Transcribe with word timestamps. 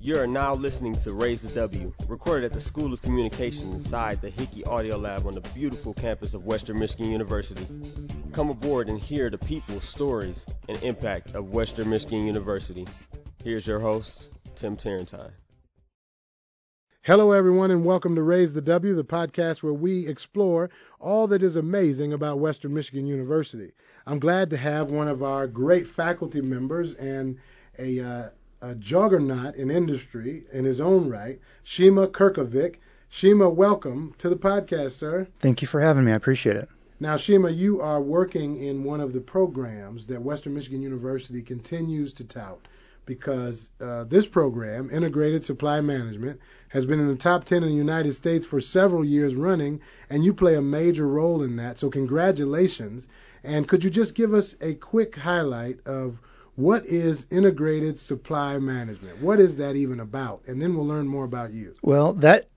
You 0.00 0.18
are 0.18 0.26
now 0.26 0.54
listening 0.54 0.96
to 0.96 1.14
Raise 1.14 1.40
the 1.40 1.54
W, 1.60 1.92
recorded 2.08 2.44
at 2.44 2.52
the 2.52 2.60
School 2.60 2.92
of 2.92 3.00
Communication 3.00 3.72
inside 3.72 4.20
the 4.20 4.28
Hickey 4.28 4.62
Audio 4.62 4.98
Lab 4.98 5.26
on 5.26 5.32
the 5.32 5.40
beautiful 5.40 5.94
campus 5.94 6.34
of 6.34 6.44
Western 6.44 6.78
Michigan 6.78 7.10
University. 7.10 7.66
Come 8.32 8.50
aboard 8.50 8.88
and 8.88 8.98
hear 8.98 9.30
the 9.30 9.38
people, 9.38 9.80
stories, 9.80 10.44
and 10.68 10.82
impact 10.82 11.34
of 11.34 11.50
Western 11.50 11.88
Michigan 11.88 12.26
University. 12.26 12.86
Here's 13.42 13.66
your 13.66 13.80
host, 13.80 14.28
Tim 14.56 14.76
Tarrantine. 14.76 15.32
Hello, 17.06 17.32
everyone, 17.32 17.70
and 17.70 17.84
welcome 17.84 18.14
to 18.14 18.22
Raise 18.22 18.54
the 18.54 18.62
W, 18.62 18.94
the 18.94 19.04
podcast 19.04 19.62
where 19.62 19.74
we 19.74 20.06
explore 20.06 20.70
all 20.98 21.26
that 21.26 21.42
is 21.42 21.54
amazing 21.54 22.14
about 22.14 22.38
Western 22.38 22.72
Michigan 22.72 23.06
University. 23.06 23.72
I'm 24.06 24.18
glad 24.18 24.48
to 24.48 24.56
have 24.56 24.88
one 24.88 25.06
of 25.06 25.22
our 25.22 25.46
great 25.46 25.86
faculty 25.86 26.40
members 26.40 26.94
and 26.94 27.36
a, 27.78 28.00
uh, 28.00 28.28
a 28.62 28.74
juggernaut 28.76 29.54
in 29.56 29.70
industry 29.70 30.44
in 30.50 30.64
his 30.64 30.80
own 30.80 31.10
right, 31.10 31.38
Shima 31.62 32.08
Curkovic. 32.08 32.76
Shima, 33.10 33.50
welcome 33.50 34.14
to 34.16 34.30
the 34.30 34.36
podcast, 34.36 34.92
sir. 34.92 35.28
Thank 35.40 35.60
you 35.60 35.68
for 35.68 35.82
having 35.82 36.04
me. 36.04 36.12
I 36.12 36.16
appreciate 36.16 36.56
it. 36.56 36.70
Now, 37.00 37.18
Shima, 37.18 37.50
you 37.50 37.82
are 37.82 38.00
working 38.00 38.56
in 38.56 38.82
one 38.82 39.02
of 39.02 39.12
the 39.12 39.20
programs 39.20 40.06
that 40.06 40.22
Western 40.22 40.54
Michigan 40.54 40.80
University 40.80 41.42
continues 41.42 42.14
to 42.14 42.24
tout 42.24 42.66
because 43.06 43.70
uh, 43.80 44.04
this 44.04 44.26
program, 44.26 44.90
Integrated 44.90 45.44
Supply 45.44 45.80
Management, 45.80 46.40
has 46.68 46.86
been 46.86 47.00
in 47.00 47.08
the 47.08 47.16
top 47.16 47.44
10 47.44 47.62
in 47.62 47.68
the 47.68 47.74
United 47.74 48.14
States 48.14 48.46
for 48.46 48.60
several 48.60 49.04
years 49.04 49.34
running, 49.34 49.80
and 50.10 50.24
you 50.24 50.34
play 50.34 50.56
a 50.56 50.62
major 50.62 51.06
role 51.06 51.42
in 51.42 51.56
that. 51.56 51.78
So, 51.78 51.90
congratulations. 51.90 53.06
And 53.42 53.68
could 53.68 53.84
you 53.84 53.90
just 53.90 54.14
give 54.14 54.32
us 54.32 54.56
a 54.60 54.74
quick 54.74 55.16
highlight 55.16 55.86
of 55.86 56.18
what 56.56 56.86
is 56.86 57.26
integrated 57.30 57.98
supply 57.98 58.58
management? 58.58 59.20
What 59.20 59.40
is 59.40 59.56
that 59.56 59.76
even 59.76 60.00
about? 60.00 60.42
And 60.46 60.62
then 60.62 60.74
we'll 60.74 60.86
learn 60.86 61.06
more 61.06 61.24
about 61.24 61.52
you. 61.52 61.74
Well, 61.82 62.14
that 62.14 62.48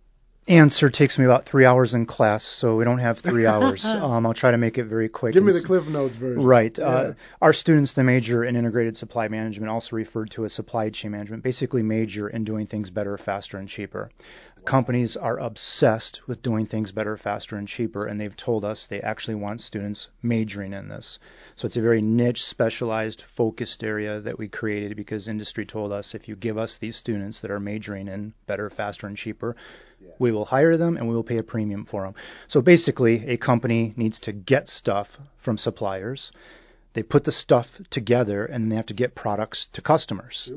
answer 0.47 0.89
takes 0.89 1.19
me 1.19 1.25
about 1.25 1.45
three 1.45 1.65
hours 1.65 1.93
in 1.93 2.05
class, 2.05 2.43
so 2.43 2.75
we 2.75 2.85
don't 2.85 2.99
have 2.99 3.19
three 3.19 3.45
hours. 3.47 3.85
Um, 3.85 4.25
I'll 4.25 4.33
try 4.33 4.51
to 4.51 4.57
make 4.57 4.77
it 4.77 4.85
very 4.85 5.09
quick. 5.09 5.33
Give 5.33 5.43
me 5.43 5.51
the 5.51 5.61
Cliff 5.61 5.87
Notes 5.87 6.15
version. 6.15 6.43
Right. 6.43 6.77
Yeah. 6.77 6.85
Uh, 6.85 7.13
our 7.41 7.53
students, 7.53 7.93
the 7.93 8.03
major 8.03 8.43
in 8.43 8.55
integrated 8.55 8.97
supply 8.97 9.27
management, 9.27 9.69
also 9.69 9.95
referred 9.95 10.31
to 10.31 10.45
as 10.45 10.53
supply 10.53 10.89
chain 10.89 11.11
management, 11.11 11.43
basically 11.43 11.83
major 11.83 12.27
in 12.27 12.43
doing 12.43 12.67
things 12.67 12.89
better, 12.89 13.17
faster, 13.17 13.57
and 13.57 13.67
cheaper. 13.67 14.09
Companies 14.65 15.15
are 15.15 15.39
obsessed 15.39 16.27
with 16.27 16.41
doing 16.41 16.65
things 16.65 16.91
better, 16.91 17.15
faster, 17.15 17.55
and 17.55 17.69
cheaper, 17.69 18.05
and 18.05 18.19
they've 18.19 18.35
told 18.35 18.65
us 18.65 18.87
they 18.87 18.99
actually 18.99 19.35
want 19.35 19.61
students 19.61 20.09
majoring 20.21 20.73
in 20.73 20.89
this. 20.89 21.19
So 21.55 21.67
it's 21.67 21.77
a 21.77 21.81
very 21.81 22.01
niche, 22.01 22.43
specialized, 22.43 23.21
focused 23.21 23.81
area 23.81 24.19
that 24.19 24.37
we 24.37 24.49
created 24.49 24.97
because 24.97 25.29
industry 25.29 25.65
told 25.65 25.93
us 25.93 26.15
if 26.15 26.27
you 26.27 26.35
give 26.35 26.57
us 26.57 26.79
these 26.79 26.97
students 26.97 27.39
that 27.41 27.51
are 27.51 27.61
majoring 27.61 28.09
in 28.09 28.33
better, 28.45 28.69
faster, 28.69 29.07
and 29.07 29.15
cheaper, 29.15 29.55
we 30.19 30.31
will 30.31 30.45
hire 30.45 30.77
them 30.77 30.97
and 30.97 31.07
we 31.07 31.15
will 31.15 31.23
pay 31.23 31.37
a 31.37 31.43
premium 31.43 31.85
for 31.85 32.03
them. 32.03 32.15
So 32.47 32.61
basically, 32.61 33.27
a 33.27 33.37
company 33.37 33.93
needs 33.95 34.19
to 34.21 34.31
get 34.31 34.67
stuff 34.67 35.17
from 35.37 35.57
suppliers. 35.57 36.31
They 36.97 37.03
put 37.03 37.25
the 37.25 37.31
stuff 37.31 37.79
together 37.91 38.43
and 38.43 38.63
then 38.63 38.69
they 38.69 38.75
have 38.77 38.87
to 38.87 38.95
get 38.95 39.13
products 39.13 39.67
to 39.73 39.83
customers. 39.83 40.51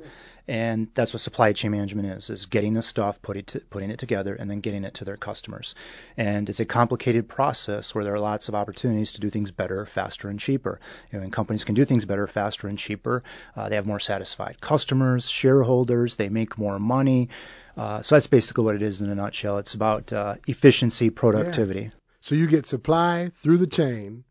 And 0.48 0.88
that's 0.94 1.12
what 1.12 1.20
supply 1.20 1.52
chain 1.52 1.72
management 1.72 2.08
is, 2.08 2.30
is 2.30 2.46
getting 2.46 2.72
the 2.72 2.80
stuff, 2.80 3.20
putting, 3.20 3.44
to, 3.44 3.60
putting 3.60 3.90
it 3.90 3.98
together, 3.98 4.34
and 4.34 4.50
then 4.50 4.60
getting 4.60 4.84
it 4.84 4.94
to 4.94 5.04
their 5.04 5.18
customers. 5.18 5.74
And 6.16 6.48
it's 6.48 6.58
a 6.58 6.64
complicated 6.64 7.28
process 7.28 7.94
where 7.94 8.04
there 8.04 8.14
are 8.14 8.18
lots 8.18 8.48
of 8.48 8.54
opportunities 8.54 9.12
to 9.12 9.20
do 9.20 9.28
things 9.28 9.50
better, 9.50 9.84
faster, 9.84 10.30
and 10.30 10.40
cheaper. 10.40 10.80
You 11.12 11.18
know, 11.18 11.24
when 11.24 11.30
companies 11.30 11.64
can 11.64 11.74
do 11.74 11.84
things 11.84 12.06
better, 12.06 12.26
faster, 12.26 12.68
and 12.68 12.78
cheaper, 12.78 13.22
uh, 13.54 13.68
they 13.68 13.74
have 13.74 13.86
more 13.86 14.00
satisfied 14.00 14.62
customers, 14.62 15.28
shareholders, 15.28 16.16
they 16.16 16.30
make 16.30 16.56
more 16.56 16.78
money. 16.78 17.28
Uh, 17.76 18.00
so 18.00 18.14
that's 18.14 18.28
basically 18.28 18.64
what 18.64 18.76
it 18.76 18.82
is 18.82 19.02
in 19.02 19.10
a 19.10 19.14
nutshell. 19.14 19.58
It's 19.58 19.74
about 19.74 20.10
uh, 20.10 20.36
efficiency, 20.46 21.10
productivity. 21.10 21.90
So 22.20 22.34
you 22.34 22.46
get 22.46 22.64
supply 22.64 23.30
through 23.34 23.58
the 23.58 23.66
chain, 23.66 24.24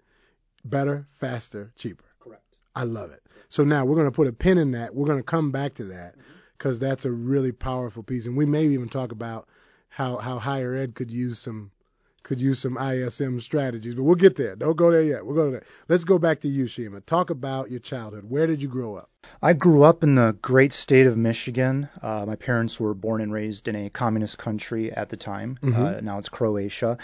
better, 0.66 1.08
faster, 1.12 1.72
cheaper. 1.76 2.06
Correct. 2.20 2.44
I 2.76 2.84
love 2.84 3.12
it. 3.12 3.24
So 3.50 3.64
now 3.64 3.86
we're 3.86 3.96
going 3.96 4.08
to 4.08 4.16
put 4.16 4.28
a 4.28 4.34
pin 4.34 4.58
in 4.58 4.72
that. 4.72 4.94
We're 4.94 5.08
going 5.08 5.18
to 5.20 5.24
come 5.24 5.52
back 5.52 5.74
to 5.76 5.86
that 5.86 6.14
mm-hmm. 6.14 6.32
because 6.58 6.80
that's 6.80 7.06
a 7.06 7.12
really 7.12 7.52
powerful 7.52 8.04
piece, 8.04 8.26
and 8.26 8.38
we 8.38 8.46
may 8.46 8.66
even 8.66 8.90
talk 8.90 9.12
about 9.12 9.48
how 9.90 10.18
how 10.18 10.40
higher 10.40 10.76
ed 10.76 10.96
could 10.96 11.12
use 11.12 11.40
some 11.40 11.72
could 12.24 12.40
use 12.40 12.60
some 12.60 12.78
ISM 12.78 13.40
strategies. 13.42 13.96
But 13.96 14.04
we'll 14.04 14.16
get 14.16 14.36
there. 14.36 14.56
Don't 14.56 14.76
go 14.78 14.92
there 14.92 15.02
yet. 15.04 15.26
We'll 15.26 15.36
go 15.36 15.52
there. 15.52 15.64
Let's 15.88 16.04
go 16.04 16.20
back 16.20 16.42
to 16.42 16.48
you, 16.48 16.68
Shima. 16.68 17.02
Talk 17.02 17.30
about 17.30 17.72
your 17.72 17.80
childhood. 17.80 18.26
Where 18.28 18.48
did 18.48 18.62
you 18.62 18.68
grow 18.68 18.96
up? 18.96 19.10
I 19.42 19.52
grew 19.54 19.84
up 19.84 20.02
in 20.04 20.16
the 20.16 20.36
great 20.42 20.72
state 20.72 21.06
of 21.06 21.18
Michigan. 21.18 21.90
Uh, 22.02 22.24
my 22.26 22.36
parents 22.38 22.80
were 22.80 22.94
born 22.94 23.20
and 23.22 23.34
raised 23.34 23.68
in 23.68 23.76
a 23.76 23.90
communist 23.90 24.38
country 24.38 24.92
at 24.94 25.10
the 25.10 25.18
time. 25.18 25.60
Uh, 25.62 26.00
now 26.02 26.20
it's 26.20 26.30
Croatia. 26.30 26.98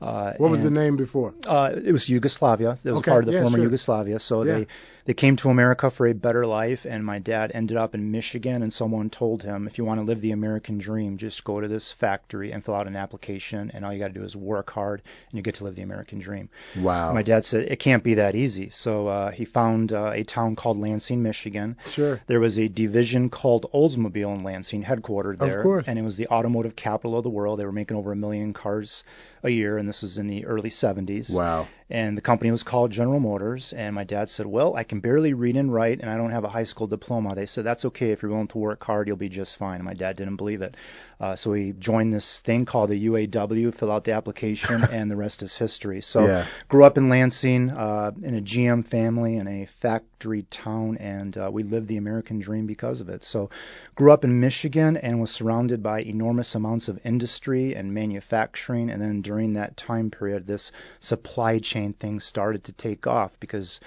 Uh, 0.00 0.32
What 0.38 0.50
was 0.50 0.62
the 0.62 0.70
name 0.70 0.96
before? 0.96 1.34
Uh, 1.46 1.72
it 1.84 1.92
was 1.92 2.08
Yugoslavia. 2.08 2.78
It 2.84 2.90
was 2.90 2.98
Okay, 3.00 3.10
part 3.10 3.24
of 3.24 3.26
the 3.26 3.32
yeah, 3.32 3.42
former 3.42 3.56
sure. 3.58 3.64
Yugoslavia. 3.64 4.18
So 4.20 4.42
Yeah. 4.42 4.58
they 4.58 4.66
they 5.06 5.14
came 5.14 5.36
to 5.36 5.50
America 5.50 5.88
for 5.88 6.08
a 6.08 6.12
better 6.14 6.44
life, 6.46 6.84
and 6.84 7.04
my 7.04 7.20
dad 7.20 7.52
ended 7.54 7.76
up 7.76 7.94
in 7.94 8.10
Michigan. 8.10 8.62
And 8.62 8.72
someone 8.72 9.08
told 9.08 9.42
him, 9.44 9.68
if 9.68 9.78
you 9.78 9.84
want 9.84 10.00
to 10.00 10.04
live 10.04 10.20
the 10.20 10.32
American 10.32 10.78
dream, 10.78 11.16
just 11.16 11.44
go 11.44 11.60
to 11.60 11.68
this 11.68 11.92
factory 11.92 12.50
and 12.50 12.64
fill 12.64 12.74
out 12.74 12.88
an 12.88 12.96
application, 12.96 13.70
and 13.72 13.84
all 13.84 13.92
you 13.92 14.00
got 14.00 14.08
to 14.08 14.14
do 14.14 14.24
is 14.24 14.34
work 14.36 14.55
hard, 14.62 15.02
and 15.30 15.36
you 15.36 15.42
get 15.42 15.56
to 15.56 15.64
live 15.64 15.74
the 15.74 15.82
American 15.82 16.18
dream. 16.18 16.48
Wow. 16.78 17.12
My 17.12 17.22
dad 17.22 17.44
said 17.44 17.70
it 17.70 17.76
can't 17.78 18.02
be 18.02 18.14
that 18.14 18.34
easy. 18.34 18.70
So 18.70 19.06
uh, 19.08 19.30
he 19.30 19.44
found 19.44 19.92
uh, 19.92 20.12
a 20.14 20.24
town 20.24 20.56
called 20.56 20.78
Lansing, 20.78 21.22
Michigan. 21.22 21.76
Sure. 21.86 22.20
There 22.26 22.40
was 22.40 22.58
a 22.58 22.68
division 22.68 23.30
called 23.30 23.66
Oldsmobile 23.72 24.34
in 24.34 24.44
Lansing, 24.44 24.82
headquartered 24.82 25.38
there. 25.38 25.62
course. 25.62 25.84
And 25.86 25.98
it 25.98 26.02
was 26.02 26.16
the 26.16 26.28
automotive 26.28 26.76
capital 26.76 27.16
of 27.16 27.24
the 27.24 27.30
world. 27.30 27.58
They 27.58 27.64
were 27.64 27.72
making 27.72 27.96
over 27.96 28.12
a 28.12 28.16
million 28.16 28.52
cars 28.52 29.04
a 29.42 29.50
year, 29.50 29.78
and 29.78 29.88
this 29.88 30.02
was 30.02 30.18
in 30.18 30.26
the 30.26 30.46
early 30.46 30.70
70s. 30.70 31.30
Wow. 31.34 31.68
And 31.88 32.16
the 32.16 32.22
company 32.22 32.50
was 32.50 32.64
called 32.64 32.90
General 32.90 33.20
Motors. 33.20 33.72
And 33.72 33.94
my 33.94 34.02
dad 34.02 34.28
said, 34.28 34.46
Well, 34.46 34.74
I 34.74 34.82
can 34.82 34.98
barely 34.98 35.34
read 35.34 35.56
and 35.56 35.72
write, 35.72 36.00
and 36.00 36.10
I 36.10 36.16
don't 36.16 36.32
have 36.32 36.42
a 36.42 36.48
high 36.48 36.64
school 36.64 36.88
diploma. 36.88 37.36
They 37.36 37.46
said, 37.46 37.64
That's 37.64 37.84
okay. 37.84 38.10
If 38.10 38.22
you're 38.22 38.32
willing 38.32 38.48
to 38.48 38.58
work 38.58 38.82
hard, 38.82 39.06
you'll 39.06 39.16
be 39.16 39.28
just 39.28 39.56
fine. 39.56 39.76
And 39.76 39.84
my 39.84 39.94
dad 39.94 40.16
didn't 40.16 40.34
believe 40.36 40.62
it. 40.62 40.76
Uh, 41.20 41.36
so 41.36 41.52
he 41.52 41.72
joined 41.72 42.12
this 42.12 42.40
thing 42.40 42.64
called 42.66 42.90
the 42.90 43.06
UAW, 43.06 43.72
fill 43.72 43.92
out 43.92 44.02
the 44.04 44.12
application, 44.12 44.82
and 44.90 45.08
the 45.08 45.16
rest 45.16 45.42
is 45.42 45.56
history. 45.56 46.00
So 46.00 46.26
Yeah. 46.26 46.44
grew 46.68 46.84
up 46.84 46.98
in 46.98 47.08
Lansing 47.08 47.70
uh, 47.70 48.10
in 48.20 48.34
a 48.34 48.40
GM 48.40 48.84
family 48.84 49.36
in 49.36 49.46
a 49.46 49.66
factory 49.66 50.42
town, 50.42 50.96
and 50.98 51.36
uh, 51.38 51.50
we 51.52 51.62
lived 51.62 51.86
the 51.86 51.98
American 51.98 52.40
dream 52.40 52.66
because 52.66 53.00
of 53.00 53.08
it. 53.10 53.22
So 53.22 53.50
grew 53.94 54.10
up 54.10 54.24
in 54.24 54.40
Michigan 54.40 54.96
and 54.96 55.20
was 55.20 55.30
surrounded 55.30 55.84
by 55.84 56.00
enormous 56.00 56.54
amounts 56.56 56.88
of 56.88 56.98
industry 57.06 57.76
and 57.76 57.94
manufacturing. 57.94 58.90
And 58.90 59.00
then 59.00 59.22
during 59.26 59.54
that 59.54 59.76
time 59.76 60.10
period, 60.10 60.46
this 60.46 60.70
supply 61.00 61.58
chain 61.58 61.92
thing 61.92 62.20
started 62.20 62.62
to 62.64 62.72
take 62.72 63.06
off 63.08 63.38
because 63.40 63.80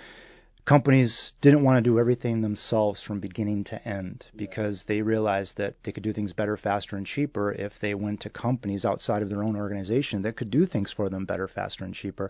companies 0.65 1.33
didn't 1.41 1.63
want 1.63 1.77
to 1.77 1.81
do 1.81 1.99
everything 1.99 2.41
themselves 2.41 3.01
from 3.01 3.19
beginning 3.19 3.63
to 3.63 3.87
end 3.87 4.27
because 4.35 4.83
they 4.83 5.01
realized 5.01 5.57
that 5.57 5.81
they 5.83 5.91
could 5.91 6.03
do 6.03 6.11
things 6.13 6.33
better, 6.33 6.57
faster, 6.57 6.95
and 6.95 7.07
cheaper 7.07 7.51
if 7.51 7.79
they 7.79 7.95
went 7.95 8.21
to 8.21 8.29
companies 8.29 8.85
outside 8.85 9.21
of 9.23 9.29
their 9.29 9.43
own 9.43 9.55
organization 9.55 10.21
that 10.21 10.35
could 10.35 10.51
do 10.51 10.65
things 10.65 10.91
for 10.91 11.09
them 11.09 11.25
better, 11.25 11.47
faster, 11.47 11.85
and 11.85 11.95
cheaper. 11.95 12.29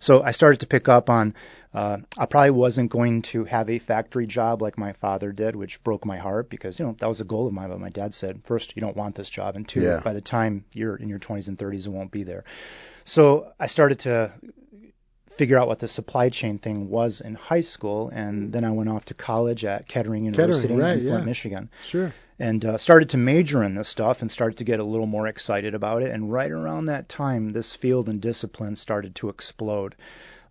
So 0.00 0.22
I 0.22 0.32
started 0.32 0.60
to 0.60 0.66
pick 0.66 0.88
up 0.88 1.08
on 1.08 1.34
uh, 1.74 1.98
I 2.16 2.26
probably 2.26 2.50
wasn't 2.50 2.90
going 2.90 3.22
to 3.22 3.44
have 3.44 3.68
a 3.68 3.78
factory 3.78 4.26
job 4.26 4.62
like 4.62 4.78
my 4.78 4.94
father 4.94 5.32
did, 5.32 5.54
which 5.54 5.82
broke 5.84 6.04
my 6.06 6.16
heart 6.16 6.48
because 6.48 6.78
you 6.80 6.86
know 6.86 6.96
that 6.98 7.08
was 7.08 7.20
a 7.20 7.24
goal 7.24 7.46
of 7.46 7.52
mine. 7.52 7.68
But 7.68 7.78
my 7.78 7.90
dad 7.90 8.14
said, 8.14 8.40
first, 8.44 8.74
you 8.74 8.80
don't 8.80 8.96
want 8.96 9.14
this 9.14 9.28
job, 9.28 9.54
and 9.54 9.68
two, 9.68 9.82
Yeah. 9.82 10.00
by 10.00 10.14
the 10.14 10.22
time 10.22 10.64
you're 10.72 10.96
in 10.96 11.08
your 11.10 11.18
20s 11.18 11.48
and 11.48 11.58
30s, 11.58 11.86
it 11.86 11.90
won't 11.90 12.10
be 12.10 12.22
there. 12.24 12.44
So 13.04 13.52
I 13.60 13.66
started 13.66 14.00
to 14.00 14.32
figure 15.38 15.56
out 15.56 15.68
what 15.68 15.78
the 15.78 15.88
supply 15.88 16.28
chain 16.28 16.58
thing 16.58 16.90
was 16.90 17.20
in 17.20 17.34
high 17.34 17.60
school, 17.62 18.10
and 18.10 18.52
then 18.52 18.64
I 18.64 18.72
went 18.72 18.90
off 18.90 19.06
to 19.06 19.14
college 19.14 19.64
at 19.64 19.88
Kettering 19.88 20.24
University 20.24 20.74
right, 20.74 20.98
in 20.98 21.00
Flint, 21.04 21.20
yeah. 21.20 21.24
Michigan, 21.24 21.70
Sure. 21.84 22.12
and 22.38 22.64
uh, 22.64 22.76
started 22.76 23.10
to 23.10 23.16
major 23.18 23.62
in 23.62 23.74
this 23.74 23.88
stuff 23.88 24.20
and 24.20 24.30
started 24.30 24.58
to 24.58 24.64
get 24.64 24.80
a 24.80 24.84
little 24.84 25.06
more 25.06 25.26
excited 25.28 25.74
about 25.74 26.02
it. 26.02 26.10
And 26.10 26.30
right 26.32 26.50
around 26.50 26.86
that 26.86 27.08
time, 27.08 27.52
this 27.52 27.74
field 27.74 28.08
and 28.08 28.20
discipline 28.20 28.76
started 28.76 29.14
to 29.16 29.28
explode. 29.30 29.94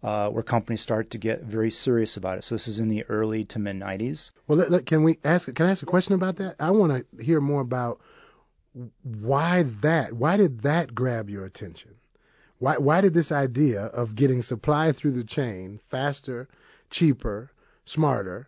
Uh, 0.03 0.29
where 0.29 0.43
companies 0.43 0.79
started 0.79 1.09
to 1.09 1.17
get 1.17 1.41
very 1.41 1.71
serious 1.71 2.17
about 2.17 2.37
it. 2.37 2.43
So 2.43 2.53
this 2.53 2.67
is 2.67 2.77
in 2.77 2.87
the 2.87 3.05
early 3.09 3.45
to 3.45 3.57
mid 3.59 3.77
90s. 3.77 4.29
Well, 4.47 4.59
let- 4.59 4.85
can 4.85 5.01
we 5.01 5.17
ask? 5.25 5.51
Can 5.51 5.65
I 5.65 5.71
ask 5.71 5.81
a 5.81 5.87
question 5.87 6.13
about 6.13 6.35
that? 6.35 6.55
I 6.59 6.69
want 6.69 6.93
to 7.17 7.25
hear 7.25 7.41
more 7.41 7.61
about 7.61 7.99
why 9.01 9.63
that. 9.81 10.13
Why 10.13 10.37
did 10.37 10.61
that 10.61 10.93
grab 10.93 11.31
your 11.31 11.45
attention? 11.45 11.95
Why 12.59 12.77
why 12.77 13.01
did 13.01 13.13
this 13.13 13.31
idea 13.31 13.83
of 13.85 14.15
getting 14.15 14.41
supply 14.41 14.91
through 14.91 15.11
the 15.11 15.23
chain 15.23 15.79
faster, 15.89 16.47
cheaper, 16.89 17.51
smarter? 17.85 18.47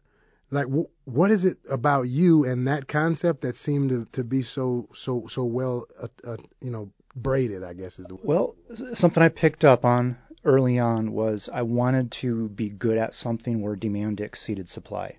Like 0.52 0.68
wh- 0.68 0.90
what 1.08 1.30
is 1.30 1.46
it 1.46 1.60
about 1.70 2.04
you 2.04 2.46
and 2.46 2.68
that 2.68 2.88
concept 2.88 3.42
that 3.42 3.56
seemed 3.56 3.92
to, 3.92 4.08
to 4.14 4.24
be 4.24 4.42
so 4.42 4.88
so 4.94 5.28
so 5.28 5.44
well 5.44 5.86
uh, 6.02 6.08
uh, 6.26 6.38
you 6.60 6.72
know 6.72 6.90
braided? 7.16 7.64
I 7.64 7.74
guess 7.74 8.00
is 8.00 8.08
the 8.08 8.16
word. 8.16 8.26
Well, 8.26 8.56
something 8.94 9.22
I 9.22 9.30
picked 9.30 9.64
up 9.64 9.86
on 9.86 10.18
early 10.44 10.80
on 10.80 11.12
was 11.12 11.50
I 11.52 11.62
wanted 11.64 12.12
to 12.12 12.50
be 12.50 12.70
good 12.70 12.98
at 12.98 13.14
something 13.14 13.62
where 13.62 13.76
demand 13.76 14.22
exceeded 14.22 14.68
supply. 14.70 15.18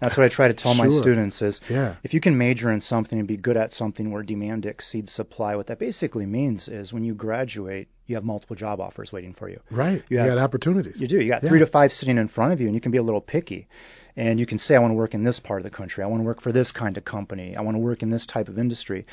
That's 0.00 0.16
what 0.16 0.24
I 0.24 0.28
try 0.28 0.48
to 0.48 0.54
tell 0.54 0.74
sure. 0.74 0.84
my 0.84 0.90
students 0.90 1.42
is 1.42 1.60
yeah. 1.68 1.94
if 2.02 2.14
you 2.14 2.20
can 2.20 2.36
major 2.38 2.70
in 2.70 2.80
something 2.80 3.18
and 3.18 3.26
be 3.26 3.36
good 3.36 3.56
at 3.56 3.72
something 3.72 4.10
where 4.10 4.22
demand 4.22 4.66
exceeds 4.66 5.12
supply, 5.12 5.56
what 5.56 5.68
that 5.68 5.78
basically 5.78 6.26
means 6.26 6.68
is 6.68 6.92
when 6.92 7.04
you 7.04 7.14
graduate, 7.14 7.88
you 8.06 8.16
have 8.16 8.24
multiple 8.24 8.56
job 8.56 8.80
offers 8.80 9.12
waiting 9.12 9.32
for 9.34 9.48
you. 9.48 9.60
Right. 9.70 10.02
You 10.08 10.18
You, 10.18 10.26
got 10.26 10.38
opportunities. 10.38 11.00
You 11.00 11.06
do. 11.06 11.20
You 11.20 11.28
got 11.28 11.42
Yeah. 11.42 11.48
three 11.48 11.60
to 11.60 11.66
five 11.66 11.92
sitting 11.92 12.18
in 12.18 12.28
front 12.28 12.52
of 12.52 12.60
you, 12.60 12.66
and 12.66 12.74
you 12.74 12.80
can 12.80 12.92
be 12.92 12.98
a 12.98 13.02
little 13.02 13.20
picky. 13.20 13.68
And 14.16 14.40
you 14.40 14.46
can 14.46 14.58
say, 14.58 14.74
I 14.74 14.78
want 14.78 14.92
to 14.92 14.96
work 14.96 15.14
in 15.14 15.24
this 15.24 15.40
part 15.40 15.60
of 15.60 15.64
the 15.64 15.70
country. 15.70 16.02
I 16.02 16.06
want 16.06 16.20
to 16.20 16.24
work 16.26 16.40
for 16.40 16.50
this 16.50 16.72
kind 16.72 16.96
of 16.96 17.04
company. 17.04 17.54
I 17.54 17.60
want 17.60 17.74
to 17.74 17.80
work 17.80 18.02
in 18.02 18.10
this 18.10 18.24
type 18.24 18.48
of 18.48 18.58
industry. 18.58 19.04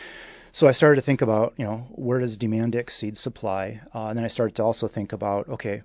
So 0.54 0.68
I 0.68 0.72
started 0.72 0.98
to 0.98 1.02
think 1.02 1.22
about, 1.22 1.56
you 1.58 1.66
know, 1.66 1.88
where 1.92 2.20
does 2.20 2.38
demand 2.38 2.76
exceed 2.76 3.18
supply? 3.18 3.82
Uh, 3.94 4.08
and 4.08 4.18
then 4.18 4.24
I 4.24 4.30
started 4.30 4.56
to 4.58 4.64
also 4.64 4.88
think 4.88 5.12
about, 5.12 5.50
okay, 5.50 5.82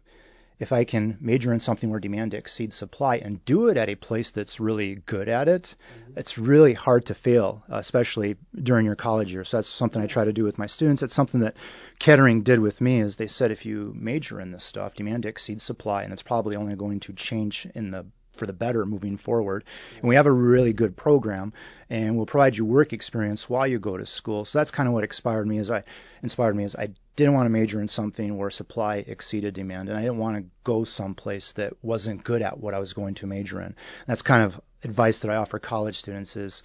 if 0.59 0.73
I 0.73 0.85
can 0.85 1.17
major 1.21 1.53
in 1.53 1.61
something 1.61 1.91
where 1.91 2.01
demand 2.01 2.35
exceeds 2.35 2.75
supply 2.75 3.17
and 3.17 3.45
do 3.45 3.69
it 3.69 3.77
at 3.77 3.89
a 3.89 3.95
place 3.95 4.33
that's 4.33 4.59
really 4.59 4.97
good 4.97 5.29
at 5.29 5.47
it, 5.49 5.77
it's 6.17 6.37
really 6.37 6.73
hard 6.73 7.07
to 7.07 7.15
fail, 7.15 7.63
especially 7.69 8.37
during 8.55 8.85
your 8.85 8.97
college 8.97 9.33
years. 9.33 9.49
So 9.49 9.59
that's 9.59 9.69
something 9.69 10.03
I 10.03 10.07
try 10.07 10.25
to 10.25 10.33
do 10.33 10.45
with 10.45 10.59
my 10.59 10.67
students. 10.67 11.03
It's 11.03 11.15
something 11.15 11.41
that 11.41 11.57
Kettering 11.99 12.43
did 12.43 12.59
with 12.59 12.81
me 12.81 13.01
is 13.01 13.17
they 13.17 13.29
said 13.29 13.53
if 13.53 13.67
you 13.67 13.93
major 13.97 14.41
in 14.41 14.51
this 14.51 14.65
stuff, 14.65 14.95
demand 14.95 15.27
exceeds 15.27 15.63
supply, 15.63 16.03
and 16.03 16.13
it's 16.13 16.23
probably 16.23 16.57
only 16.57 16.75
going 16.75 17.01
to 17.01 17.13
change 17.13 17.67
in 17.75 17.91
the 17.91 18.07
for 18.33 18.47
the 18.47 18.53
better 18.53 18.87
moving 18.87 19.17
forward. 19.17 19.65
And 19.97 20.09
we 20.09 20.15
have 20.15 20.27
a 20.27 20.33
really 20.33 20.73
good 20.73 20.97
program, 20.97 21.53
and 21.91 22.17
we'll 22.17 22.27
provide 22.27 22.57
you 22.57 22.65
work 22.65 22.93
experience 22.93 23.51
while 23.51 23.67
you 23.67 23.79
go 23.81 23.97
to 23.97 24.07
school. 24.07 24.45
So 24.45 24.59
that's 24.59 24.71
kind 24.71 24.89
of 24.89 24.95
what 24.95 25.05
inspired 25.05 25.47
me. 25.47 25.59
As 25.59 25.71
I 25.71 25.83
inspired 26.23 26.55
me 26.55 26.65
as 26.65 26.77
I 26.77 26.91
didn't 27.19 27.35
want 27.35 27.47
to 27.47 27.51
major 27.51 27.81
in 27.81 27.89
something 27.89 28.37
where 28.37 28.51
supply 28.51 28.97
exceeded 28.97 29.55
demand, 29.55 29.89
and 29.89 29.99
I 29.99 30.03
didn't 30.03 30.19
want 30.19 30.37
to 30.37 30.51
go 30.63 30.85
someplace 30.85 31.53
that 31.55 31.75
wasn't 31.83 32.25
good 32.25 32.43
at 32.43 32.59
what 32.59 32.75
I 32.75 32.79
was 32.79 32.93
going 32.93 33.15
to 33.17 33.27
major 33.27 33.61
in. 33.61 33.75
That's 34.07 34.23
kind 34.23 34.45
of 34.45 34.61
advice 34.85 35.21
that 35.21 35.31
I 35.31 35.37
offer 35.37 35.59
college 35.59 35.97
students 35.97 36.37
is 36.37 36.63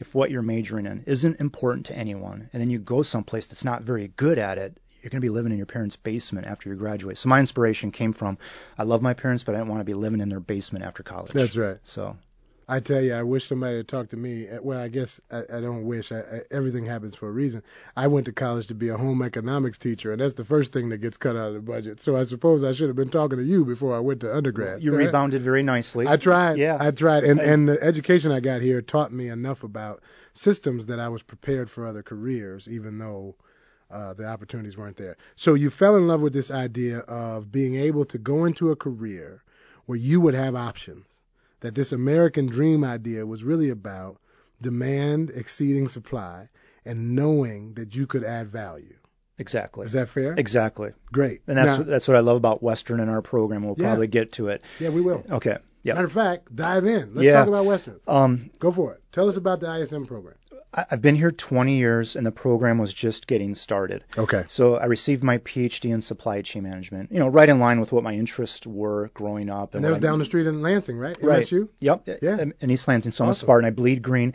if 0.00 0.14
what 0.14 0.32
you're 0.32 0.42
majoring 0.42 0.86
in 0.86 1.04
isn't 1.06 1.40
important 1.40 1.86
to 1.86 1.96
anyone, 1.96 2.50
and 2.52 2.60
then 2.60 2.68
you 2.68 2.80
go 2.80 3.02
someplace 3.02 3.46
that's 3.46 3.64
not 3.64 3.82
very 3.82 4.08
good 4.08 4.38
at 4.38 4.58
it, 4.58 4.80
you're 5.00 5.10
going 5.10 5.20
to 5.20 5.26
be 5.26 5.30
living 5.30 5.52
in 5.52 5.58
your 5.58 5.66
parents' 5.66 5.96
basement 5.96 6.46
after 6.46 6.68
you 6.68 6.74
graduate. 6.74 7.18
So 7.18 7.28
my 7.28 7.38
inspiration 7.38 7.92
came 7.92 8.12
from 8.12 8.38
I 8.76 8.82
love 8.82 9.02
my 9.02 9.14
parents, 9.14 9.44
but 9.44 9.54
I 9.54 9.58
didn't 9.58 9.70
want 9.70 9.80
to 9.80 9.84
be 9.84 9.94
living 9.94 10.20
in 10.20 10.28
their 10.28 10.40
basement 10.40 10.84
after 10.84 11.02
college. 11.02 11.32
That's 11.32 11.56
right. 11.56 11.78
So 11.84 12.16
I 12.72 12.80
tell 12.80 13.02
you, 13.02 13.14
I 13.14 13.22
wish 13.22 13.46
somebody 13.46 13.76
had 13.76 13.88
talked 13.88 14.10
to 14.10 14.16
me. 14.16 14.48
Uh, 14.48 14.60
Well, 14.62 14.80
I 14.80 14.88
guess 14.88 15.20
I, 15.30 15.40
I 15.40 15.60
don't 15.60 15.84
wish. 15.84 16.10
I, 16.10 16.20
I, 16.20 16.40
everything 16.50 16.86
happens 16.86 17.14
for 17.14 17.28
a 17.28 17.30
reason. 17.30 17.62
I 17.96 18.06
went 18.06 18.26
to 18.26 18.32
college 18.32 18.68
to 18.68 18.74
be 18.74 18.88
a 18.88 18.96
home 18.96 19.22
economics 19.22 19.78
teacher, 19.78 20.10
and 20.12 20.20
that's 20.20 20.34
the 20.34 20.44
first 20.44 20.72
thing 20.72 20.88
that 20.88 20.98
gets 20.98 21.16
cut 21.16 21.36
out 21.36 21.48
of 21.48 21.54
the 21.54 21.60
budget. 21.60 22.00
So 22.00 22.16
I 22.16 22.24
suppose 22.24 22.64
I 22.64 22.72
should 22.72 22.88
have 22.88 22.96
been 22.96 23.10
talking 23.10 23.38
to 23.38 23.44
you 23.44 23.64
before 23.64 23.94
I 23.94 24.00
went 24.00 24.20
to 24.20 24.34
undergrad. 24.34 24.82
you 24.82 24.96
rebounded 24.96 25.42
very 25.42 25.62
nicely. 25.62 26.08
I 26.08 26.16
tried. 26.16 26.58
Yeah. 26.58 26.78
I 26.80 26.90
tried, 26.90 27.24
and 27.24 27.40
and 27.40 27.68
the 27.68 27.82
education 27.82 28.32
I 28.32 28.40
got 28.40 28.62
here 28.62 28.80
taught 28.82 29.12
me 29.12 29.28
enough 29.28 29.62
about 29.64 30.02
systems 30.32 30.86
that 30.86 30.98
I 30.98 31.08
was 31.10 31.22
prepared 31.22 31.70
for 31.70 31.86
other 31.86 32.02
careers, 32.02 32.68
even 32.68 32.98
though 32.98 33.36
uh, 33.90 34.14
the 34.14 34.26
opportunities 34.26 34.76
weren't 34.76 34.96
there. 34.96 35.16
So 35.36 35.54
you 35.54 35.70
fell 35.70 35.96
in 35.96 36.06
love 36.08 36.22
with 36.22 36.32
this 36.32 36.50
idea 36.50 36.98
of 37.00 37.52
being 37.52 37.74
able 37.74 38.06
to 38.06 38.18
go 38.18 38.46
into 38.46 38.70
a 38.70 38.76
career 38.76 39.42
where 39.86 39.98
you 39.98 40.20
would 40.22 40.34
have 40.34 40.54
options. 40.54 41.21
That 41.62 41.74
this 41.74 41.92
American 41.92 42.46
dream 42.46 42.84
idea 42.84 43.24
was 43.26 43.42
really 43.42 43.70
about 43.70 44.18
demand 44.60 45.30
exceeding 45.34 45.88
supply 45.88 46.48
and 46.84 47.14
knowing 47.16 47.74
that 47.74 47.94
you 47.96 48.06
could 48.06 48.24
add 48.24 48.48
value. 48.48 48.94
exactly. 49.38 49.86
Is 49.86 49.92
that 49.92 50.08
fair? 50.08 50.34
Exactly. 50.36 50.92
Great. 51.10 51.40
And 51.48 51.56
that's 51.58 51.78
Now- 51.78 51.84
that's 51.84 52.06
what 52.06 52.16
I 52.16 52.20
love 52.20 52.36
about 52.36 52.62
Western 52.62 53.00
in 53.00 53.08
our 53.08 53.22
program. 53.22 53.64
We'll 53.64 53.74
Yeah. 53.76 53.88
probably 53.88 54.06
get 54.06 54.32
to 54.32 54.48
it. 54.48 54.62
yeah, 54.78 54.90
we 54.90 55.00
will. 55.00 55.24
Okay. 55.28 55.56
Yeah. 55.82 55.94
Matter 55.94 56.06
of 56.06 56.12
fact, 56.12 56.54
dive 56.54 56.84
in. 56.86 57.14
Let's 57.14 57.24
Yeah. 57.26 57.32
talk 57.38 57.48
about 57.48 57.64
Western. 57.64 57.98
Um, 58.06 58.50
Go 58.60 58.70
for 58.70 58.92
it. 58.92 59.00
Tell 59.10 59.28
us 59.28 59.36
about 59.36 59.58
the 59.58 59.68
ISM 59.68 60.06
program. 60.06 60.36
I've 60.74 61.02
been 61.02 61.16
here 61.16 61.30
20 61.30 61.76
years, 61.76 62.16
and 62.16 62.24
the 62.24 62.32
program 62.32 62.78
was 62.78 62.94
just 62.94 63.26
getting 63.26 63.54
started. 63.54 64.04
Okay. 64.16 64.44
So 64.48 64.76
I 64.76 64.86
received 64.86 65.22
my 65.22 65.36
PhD 65.38 65.92
in 65.92 66.00
supply 66.00 66.40
chain 66.40 66.62
management. 66.62 67.12
You 67.12 67.18
know, 67.18 67.28
right 67.28 67.48
in 67.48 67.60
line 67.60 67.78
with 67.78 67.92
what 67.92 68.02
my 68.02 68.14
interests 68.14 68.66
were 68.66 69.10
growing 69.12 69.50
up. 69.50 69.74
And 69.74 69.84
that 69.84 69.90
was 69.90 69.98
I- 69.98 70.00
down 70.00 70.18
the 70.18 70.24
street 70.24 70.46
in 70.46 70.62
Lansing, 70.62 70.96
right? 70.96 71.16
Right. 71.20 71.44
MSU? 71.44 71.68
Yep. 71.80 72.08
Yeah. 72.22 72.46
In- 72.60 72.70
East 72.70 72.88
Lansing. 72.88 73.12
So 73.12 73.24
I'm 73.24 73.30
a 73.30 73.34
Spartan. 73.34 73.66
I 73.66 73.70
bleed 73.70 74.00
green. 74.00 74.32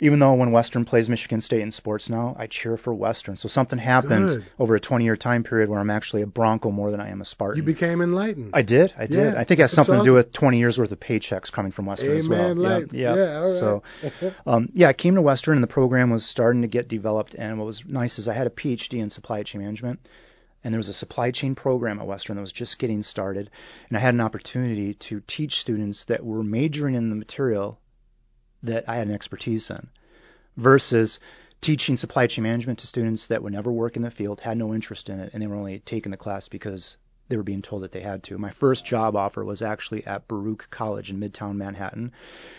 Even 0.00 0.20
though 0.20 0.34
when 0.34 0.52
Western 0.52 0.84
plays 0.84 1.08
Michigan 1.08 1.40
State 1.40 1.60
in 1.60 1.72
sports 1.72 2.08
now, 2.08 2.36
I 2.38 2.46
cheer 2.46 2.76
for 2.76 2.94
Western. 2.94 3.36
So 3.36 3.48
something 3.48 3.80
happened 3.80 4.28
Good. 4.28 4.44
over 4.56 4.76
a 4.76 4.80
20 4.80 5.04
year 5.04 5.16
time 5.16 5.42
period 5.42 5.68
where 5.68 5.80
I'm 5.80 5.90
actually 5.90 6.22
a 6.22 6.26
Bronco 6.28 6.70
more 6.70 6.92
than 6.92 7.00
I 7.00 7.08
am 7.10 7.20
a 7.20 7.24
Spartan. 7.24 7.56
You 7.56 7.64
became 7.64 8.00
enlightened. 8.00 8.50
I 8.54 8.62
did. 8.62 8.94
I 8.96 9.06
did. 9.06 9.34
Yeah, 9.34 9.40
I 9.40 9.42
think 9.42 9.58
it 9.58 9.64
has 9.64 9.72
something 9.72 9.98
to 9.98 10.04
do 10.04 10.12
with 10.12 10.32
20 10.32 10.58
years 10.58 10.78
worth 10.78 10.92
of 10.92 11.00
paychecks 11.00 11.50
coming 11.50 11.72
from 11.72 11.86
Western 11.86 12.16
as 12.16 12.28
well. 12.28 12.52
Amen, 12.52 12.56
lights. 12.58 12.94
Yeah. 12.94 13.16
Yeah, 13.16 13.36
all 13.38 13.42
right. 13.42 13.58
So, 13.58 13.82
um, 14.46 14.68
yeah, 14.72 14.86
I 14.86 14.92
came 14.92 15.16
to 15.16 15.22
Western 15.22 15.57
and 15.58 15.62
the 15.64 15.66
program 15.66 16.10
was 16.10 16.24
starting 16.24 16.62
to 16.62 16.68
get 16.68 16.86
developed. 16.86 17.34
And 17.34 17.58
what 17.58 17.66
was 17.66 17.84
nice 17.84 18.20
is 18.20 18.28
I 18.28 18.32
had 18.32 18.46
a 18.46 18.50
PhD 18.50 19.00
in 19.00 19.10
supply 19.10 19.42
chain 19.42 19.60
management, 19.60 19.98
and 20.62 20.72
there 20.72 20.78
was 20.78 20.88
a 20.88 20.94
supply 20.94 21.32
chain 21.32 21.56
program 21.56 21.98
at 21.98 22.06
Western 22.06 22.36
that 22.36 22.42
was 22.42 22.52
just 22.52 22.78
getting 22.78 23.02
started, 23.02 23.50
and 23.88 23.98
I 23.98 24.00
had 24.00 24.14
an 24.14 24.20
opportunity 24.20 24.94
to 24.94 25.20
teach 25.26 25.60
students 25.60 26.04
that 26.04 26.24
were 26.24 26.44
majoring 26.44 26.94
in 26.94 27.10
the 27.10 27.16
material 27.16 27.80
that 28.62 28.88
I 28.88 28.98
had 28.98 29.08
an 29.08 29.14
expertise 29.14 29.68
in, 29.70 29.88
versus 30.56 31.18
teaching 31.60 31.96
supply 31.96 32.28
chain 32.28 32.44
management 32.44 32.78
to 32.78 32.86
students 32.86 33.26
that 33.26 33.42
would 33.42 33.52
never 33.52 33.72
work 33.72 33.96
in 33.96 34.02
the 34.02 34.12
field, 34.12 34.38
had 34.38 34.58
no 34.58 34.72
interest 34.72 35.08
in 35.08 35.18
it, 35.18 35.30
and 35.32 35.42
they 35.42 35.48
were 35.48 35.56
only 35.56 35.80
taking 35.80 36.12
the 36.12 36.16
class 36.16 36.46
because 36.46 36.98
they 37.28 37.36
were 37.36 37.42
being 37.42 37.62
told 37.62 37.82
that 37.82 37.90
they 37.90 38.00
had 38.00 38.22
to. 38.22 38.38
My 38.38 38.50
first 38.50 38.86
job 38.86 39.16
offer 39.16 39.44
was 39.44 39.60
actually 39.60 40.06
at 40.06 40.28
Baruch 40.28 40.70
College 40.70 41.10
in 41.10 41.18
Midtown 41.18 41.56
Manhattan, 41.56 42.12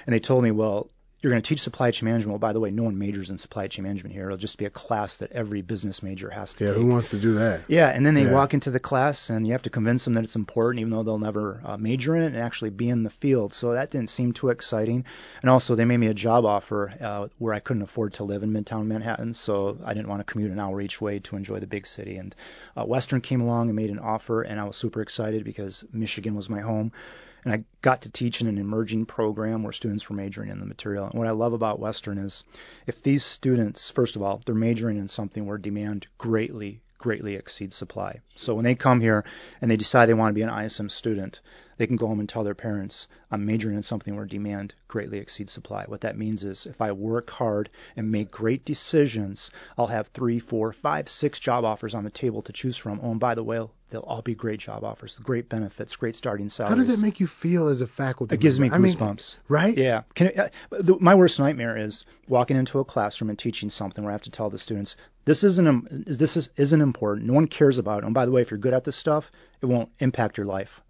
and 0.06 0.14
they 0.14 0.20
told 0.20 0.44
me, 0.44 0.52
well, 0.52 0.90
you're 1.22 1.32
going 1.32 1.42
to 1.42 1.48
teach 1.48 1.62
supply 1.62 1.92
chain 1.92 2.08
management. 2.08 2.32
Well, 2.32 2.40
by 2.40 2.54
the 2.54 2.62
way, 2.62 2.72
no 2.72 2.84
one 2.84 2.98
majors 2.98 3.30
in 3.30 3.38
supply 3.38 3.68
chain 3.68 3.84
management 3.84 4.16
here. 4.16 4.26
It'll 4.28 4.38
just 4.38 4.58
be 4.58 4.66
a 4.66 4.70
class 4.70 5.18
that 5.18 5.34
every 5.34 5.62
business 5.62 6.02
major 6.02 6.30
has 6.30 6.54
to 6.56 6.64
yeah, 6.64 6.70
take. 6.72 6.80
who 6.80 6.88
wants 6.88 7.10
to 7.10 7.20
do 7.20 7.34
that? 7.34 7.64
Yeah, 7.68 7.90
and 7.90 8.06
then 8.06 8.14
they 8.14 8.24
Yeah. 8.24 8.32
walk 8.32 8.54
into 8.54 8.72
the 8.72 8.80
class, 8.80 9.30
and 9.30 9.46
you 9.46 9.52
have 9.52 9.64
to 9.64 9.70
convince 9.70 10.06
them 10.06 10.14
that 10.14 10.24
it's 10.24 10.38
important, 10.38 10.80
even 10.80 10.92
though 10.92 11.04
they'll 11.04 11.20
never 11.20 11.60
uh, 11.66 11.76
major 11.78 12.16
in 12.16 12.24
it 12.24 12.28
and 12.28 12.38
actually 12.38 12.70
be 12.70 12.88
in 12.88 13.04
the 13.04 13.10
field. 13.10 13.54
So 13.54 13.74
that 13.74 13.90
didn't 13.92 14.10
seem 14.10 14.32
too 14.32 14.48
exciting. 14.50 15.04
And 15.42 15.50
also, 15.50 15.76
they 15.76 15.86
made 15.86 15.98
me 15.98 16.08
a 16.08 16.14
job 16.14 16.46
offer 16.46 16.94
uh, 17.02 17.28
where 17.38 17.54
I 17.54 17.60
couldn't 17.60 17.84
afford 17.84 18.14
to 18.14 18.24
live 18.24 18.44
in 18.44 18.54
Midtown 18.54 18.86
Manhattan, 18.88 19.34
so 19.34 19.78
I 19.84 19.94
didn't 19.94 20.08
want 20.08 20.26
to 20.26 20.32
commute 20.32 20.52
an 20.52 20.60
hour 20.60 20.80
each 20.80 21.02
way 21.02 21.20
to 21.20 21.36
enjoy 21.36 21.60
the 21.60 21.68
big 21.68 21.86
city. 21.86 22.16
And 22.16 22.34
uh, 22.78 22.86
Western 22.86 23.20
came 23.20 23.42
along 23.42 23.68
and 23.68 23.76
made 23.76 23.90
an 23.90 24.00
offer, 24.00 24.42
and 24.44 24.58
I 24.58 24.64
was 24.64 24.78
super 24.78 25.02
excited 25.02 25.44
because 25.44 25.84
Michigan 25.92 26.36
was 26.36 26.50
my 26.50 26.62
home. 26.62 26.94
And 27.44 27.54
I 27.54 27.64
got 27.82 28.02
to 28.04 28.10
teach 28.10 28.42
in 28.42 28.48
an 28.48 28.58
emerging 28.58 29.06
program 29.06 29.64
where 29.64 29.72
students 29.72 30.10
were 30.10 30.16
majoring 30.16 30.50
in 30.50 30.60
the 30.60 30.66
material. 30.66 31.06
And 31.06 31.14
what 31.14 31.28
I 31.28 31.32
love 31.32 31.54
about 31.54 31.80
Western 31.80 32.18
is 32.18 32.44
if 32.86 33.02
these 33.02 33.24
students, 33.24 33.90
first 33.90 34.16
of 34.16 34.22
all, 34.22 34.42
they're 34.46 34.56
majoring 34.56 34.98
in 34.98 35.08
something 35.08 35.46
where 35.46 35.58
demand 35.58 36.08
greatly, 36.18 36.82
greatly 36.98 37.36
exceeds 37.36 37.76
supply. 37.76 38.20
So 38.36 38.56
when 38.56 38.66
they 38.66 38.76
come 38.76 39.00
here 39.00 39.24
and 39.62 39.72
they 39.72 39.78
decide 39.78 40.08
they 40.08 40.14
want 40.14 40.32
to 40.32 40.40
be 40.40 40.42
an 40.42 40.66
ISM 40.66 40.90
student, 40.90 41.42
they 41.80 41.88
can 41.88 41.96
go 41.96 42.08
home 42.08 42.20
and 42.20 42.28
tell 42.28 42.44
their 42.44 42.56
parents, 42.56 43.08
I'm 43.32 43.46
majoring 43.46 43.78
in 43.78 43.84
something 43.84 44.14
where 44.14 44.26
demand 44.26 44.76
greatly 44.90 45.20
exceeds 45.20 45.54
supply. 45.54 45.86
What 45.88 46.02
that 46.02 46.18
means 46.18 46.44
is 46.44 46.66
if 46.66 46.82
I 46.82 46.92
work 46.92 47.30
hard 47.30 47.70
and 47.96 48.12
make 48.12 48.30
great 48.30 48.66
decisions, 48.66 49.50
I'll 49.78 49.88
have 49.88 50.08
three, 50.08 50.40
four, 50.40 50.74
five, 50.74 51.08
six 51.08 51.40
job 51.40 51.64
offers 51.64 51.96
on 51.96 52.04
the 52.04 52.10
table 52.10 52.42
to 52.44 52.52
choose 52.52 52.76
from. 52.76 53.00
Oh, 53.02 53.12
and 53.12 53.20
by 53.20 53.34
the 53.34 53.46
way, 53.46 53.66
they'll 53.92 54.02
all 54.02 54.22
be 54.22 54.36
great 54.36 54.60
job 54.60 54.84
offers, 54.84 55.16
great 55.24 55.48
benefits, 55.48 55.96
great 55.96 56.18
starting 56.18 56.50
salaries. 56.50 56.72
How 56.72 56.76
does 56.76 56.88
that 56.90 57.02
make 57.02 57.22
you 57.22 57.28
feel 57.28 57.70
as 57.70 57.80
a 57.80 57.88
faculty? 57.88 58.34
Member? 58.34 58.42
It 58.42 58.44
gives 58.44 58.60
me 58.60 58.70
member? 58.70 58.86
I 58.86 58.90
mean, 58.90 58.98
goosebumps. 58.98 59.38
right? 59.48 59.78
Yeah. 59.78 60.02
Can 60.16 60.28
it, 60.28 60.38
uh, 60.38 60.50
the, 60.72 60.98
my 61.00 61.16
worst 61.16 61.40
nightmare 61.40 61.78
is 61.78 62.04
walking 62.28 62.58
into 62.58 62.80
a 62.80 62.86
classroom 62.86 63.30
and 63.30 63.40
teaching 63.40 63.70
something 63.70 64.04
where 64.04 64.12
I 64.12 64.16
have 64.16 64.24
to 64.24 64.32
tell 64.32 64.50
the 64.50 64.58
students 64.58 64.98
this 65.24 65.46
isn't 65.46 65.66
um, 65.66 65.88
this 65.90 66.36
is, 66.36 66.50
isn't 66.58 66.82
important. 66.82 67.28
No 67.28 67.36
one 67.36 67.48
cares 67.48 67.78
about 67.78 68.04
it. 68.04 68.06
And 68.06 68.14
by 68.14 68.26
the 68.26 68.34
way, 68.34 68.42
if 68.42 68.52
you're 68.52 68.60
good 68.60 68.74
at 68.74 68.84
this 68.84 68.98
stuff, 68.98 69.32
it 69.62 69.66
won't 69.68 69.90
impact 70.00 70.38
your 70.38 70.46
life. 70.46 70.82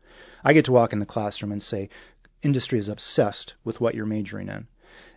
I 0.44 0.54
get 0.54 0.66
to 0.66 0.72
walk 0.72 0.94
in 0.94 1.00
the 1.00 1.06
classroom 1.06 1.52
and 1.52 1.62
say, 1.62 1.90
industry 2.42 2.80
is 2.80 2.90
obsessed 2.90 3.56
with 3.64 3.82
what 3.82 3.96
you're 3.96 4.06
majoring 4.06 4.50
in. 4.50 4.68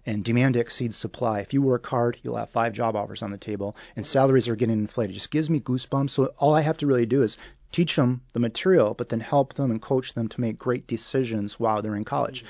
And 0.04 0.24
demand 0.24 0.56
exceeds 0.56 0.96
supply. 0.96 1.40
If 1.40 1.54
you 1.54 1.62
work 1.62 1.86
hard, 1.86 2.18
you'll 2.22 2.36
have 2.36 2.50
five 2.50 2.72
job 2.72 2.96
offers 2.96 3.22
on 3.22 3.30
the 3.30 3.38
table, 3.38 3.76
and 3.94 4.04
salaries 4.04 4.48
are 4.48 4.56
getting 4.56 4.78
inflated. 4.80 5.14
It 5.14 5.18
just 5.18 5.30
gives 5.30 5.48
me 5.48 5.60
goosebumps. 5.60 6.10
So 6.10 6.26
all 6.38 6.54
I 6.54 6.62
have 6.62 6.78
to 6.78 6.88
really 6.88 7.06
do 7.06 7.22
is 7.22 7.36
teach 7.70 7.94
them 7.94 8.22
the 8.32 8.40
material, 8.40 8.94
but 8.94 9.08
then 9.08 9.20
help 9.20 9.54
them 9.54 9.70
and 9.70 9.80
coach 9.80 10.14
them 10.14 10.28
to 10.28 10.40
make 10.40 10.58
great 10.58 10.88
decisions 10.88 11.60
while 11.60 11.82
they're 11.82 11.94
in 11.94 12.04
college. 12.04 12.44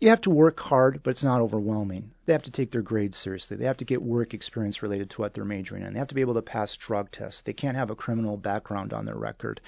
You 0.00 0.08
have 0.08 0.22
to 0.22 0.30
work 0.30 0.58
hard, 0.58 1.02
but 1.02 1.10
it's 1.10 1.24
not 1.24 1.42
overwhelming. 1.42 2.10
They 2.24 2.32
have 2.32 2.44
to 2.44 2.50
take 2.50 2.70
their 2.70 2.80
grades 2.80 3.18
seriously. 3.18 3.58
They 3.58 3.66
have 3.66 3.78
to 3.78 3.84
get 3.84 4.00
work 4.00 4.32
experience 4.32 4.82
related 4.82 5.10
to 5.10 5.20
what 5.20 5.34
they're 5.34 5.44
majoring 5.44 5.82
in. 5.82 5.92
They 5.92 5.98
have 5.98 6.08
to 6.08 6.14
be 6.14 6.22
able 6.22 6.34
to 6.34 6.42
pass 6.42 6.76
drug 6.76 7.10
tests. 7.10 7.42
They 7.42 7.52
can't 7.52 7.76
have 7.76 7.90
a 7.90 7.96
criminal 7.96 8.38
background 8.38 8.94
on 8.94 9.04
their 9.04 9.16
record. 9.16 9.60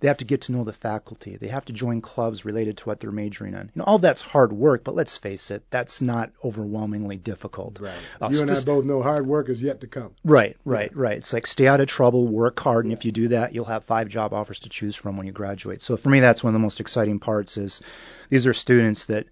They 0.00 0.08
have 0.08 0.16
to 0.18 0.24
get 0.24 0.42
to 0.42 0.52
know 0.52 0.64
the 0.64 0.72
faculty. 0.72 1.36
They 1.36 1.48
have 1.48 1.66
to 1.66 1.72
join 1.72 2.00
clubs 2.00 2.44
related 2.44 2.78
to 2.78 2.86
what 2.86 2.98
they're 2.98 3.12
majoring 3.12 3.54
in. 3.54 3.60
You 3.60 3.70
know, 3.76 3.84
all 3.84 3.98
that's 3.98 4.22
hard 4.22 4.52
work, 4.52 4.82
but 4.82 4.96
let's 4.96 5.16
face 5.18 5.52
it, 5.52 5.62
that's 5.70 6.02
not 6.02 6.32
overwhelmingly 6.42 7.16
difficult. 7.16 7.78
Right. 7.78 7.92
Uh, 8.20 8.30
you 8.32 8.42
and 8.42 8.50
I 8.50 8.60
both 8.62 8.84
know 8.84 9.02
hard 9.02 9.26
work 9.26 9.48
is 9.48 9.62
yet 9.62 9.82
to 9.82 9.86
come. 9.86 10.12
Right, 10.24 10.56
right, 10.64 10.90
yeah. 10.90 11.00
right. 11.00 11.18
It's 11.18 11.32
like 11.32 11.46
stay 11.46 11.68
out 11.68 11.80
of 11.80 11.86
trouble, 11.86 12.26
work 12.26 12.58
hard, 12.58 12.86
and 12.86 12.92
if 12.92 13.04
you 13.04 13.12
do 13.12 13.28
that, 13.28 13.54
you'll 13.54 13.66
have 13.66 13.84
five 13.84 14.08
job 14.08 14.32
offers 14.32 14.60
to 14.60 14.68
choose 14.68 14.96
from 14.96 15.16
when 15.16 15.26
you 15.26 15.32
graduate. 15.32 15.80
So 15.80 15.96
for 15.96 16.08
me, 16.08 16.20
that's 16.20 16.42
one 16.42 16.50
of 16.50 16.54
the 16.54 16.64
most 16.64 16.80
exciting 16.80 17.20
parts. 17.20 17.56
Is 17.56 17.82
these 18.30 18.46
are 18.46 18.54
students 18.54 19.06
that 19.06 19.26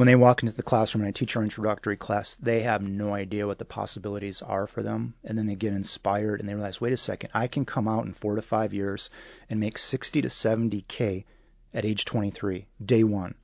when 0.00 0.06
they 0.06 0.16
walk 0.16 0.42
into 0.42 0.56
the 0.56 0.62
classroom 0.62 1.02
and 1.02 1.10
I 1.10 1.12
teach 1.12 1.36
our 1.36 1.42
introductory 1.42 1.98
class, 1.98 2.34
they 2.36 2.60
have 2.60 2.80
no 2.80 3.12
idea 3.12 3.46
what 3.46 3.58
the 3.58 3.66
possibilities 3.66 4.40
are 4.40 4.66
for 4.66 4.82
them. 4.82 5.12
And 5.24 5.36
then 5.36 5.44
they 5.44 5.56
get 5.56 5.74
inspired 5.74 6.40
and 6.40 6.48
they 6.48 6.54
realize, 6.54 6.80
wait 6.80 6.94
a 6.94 6.96
second, 6.96 7.28
I 7.34 7.48
can 7.48 7.66
come 7.66 7.86
out 7.86 8.06
in 8.06 8.14
four 8.14 8.36
to 8.36 8.40
five 8.40 8.72
years 8.72 9.10
and 9.50 9.60
make 9.60 9.76
60 9.76 10.22
to 10.22 10.28
70K 10.28 11.26
at 11.74 11.84
age 11.84 12.06
23, 12.06 12.64
day 12.82 13.04
one. 13.04 13.34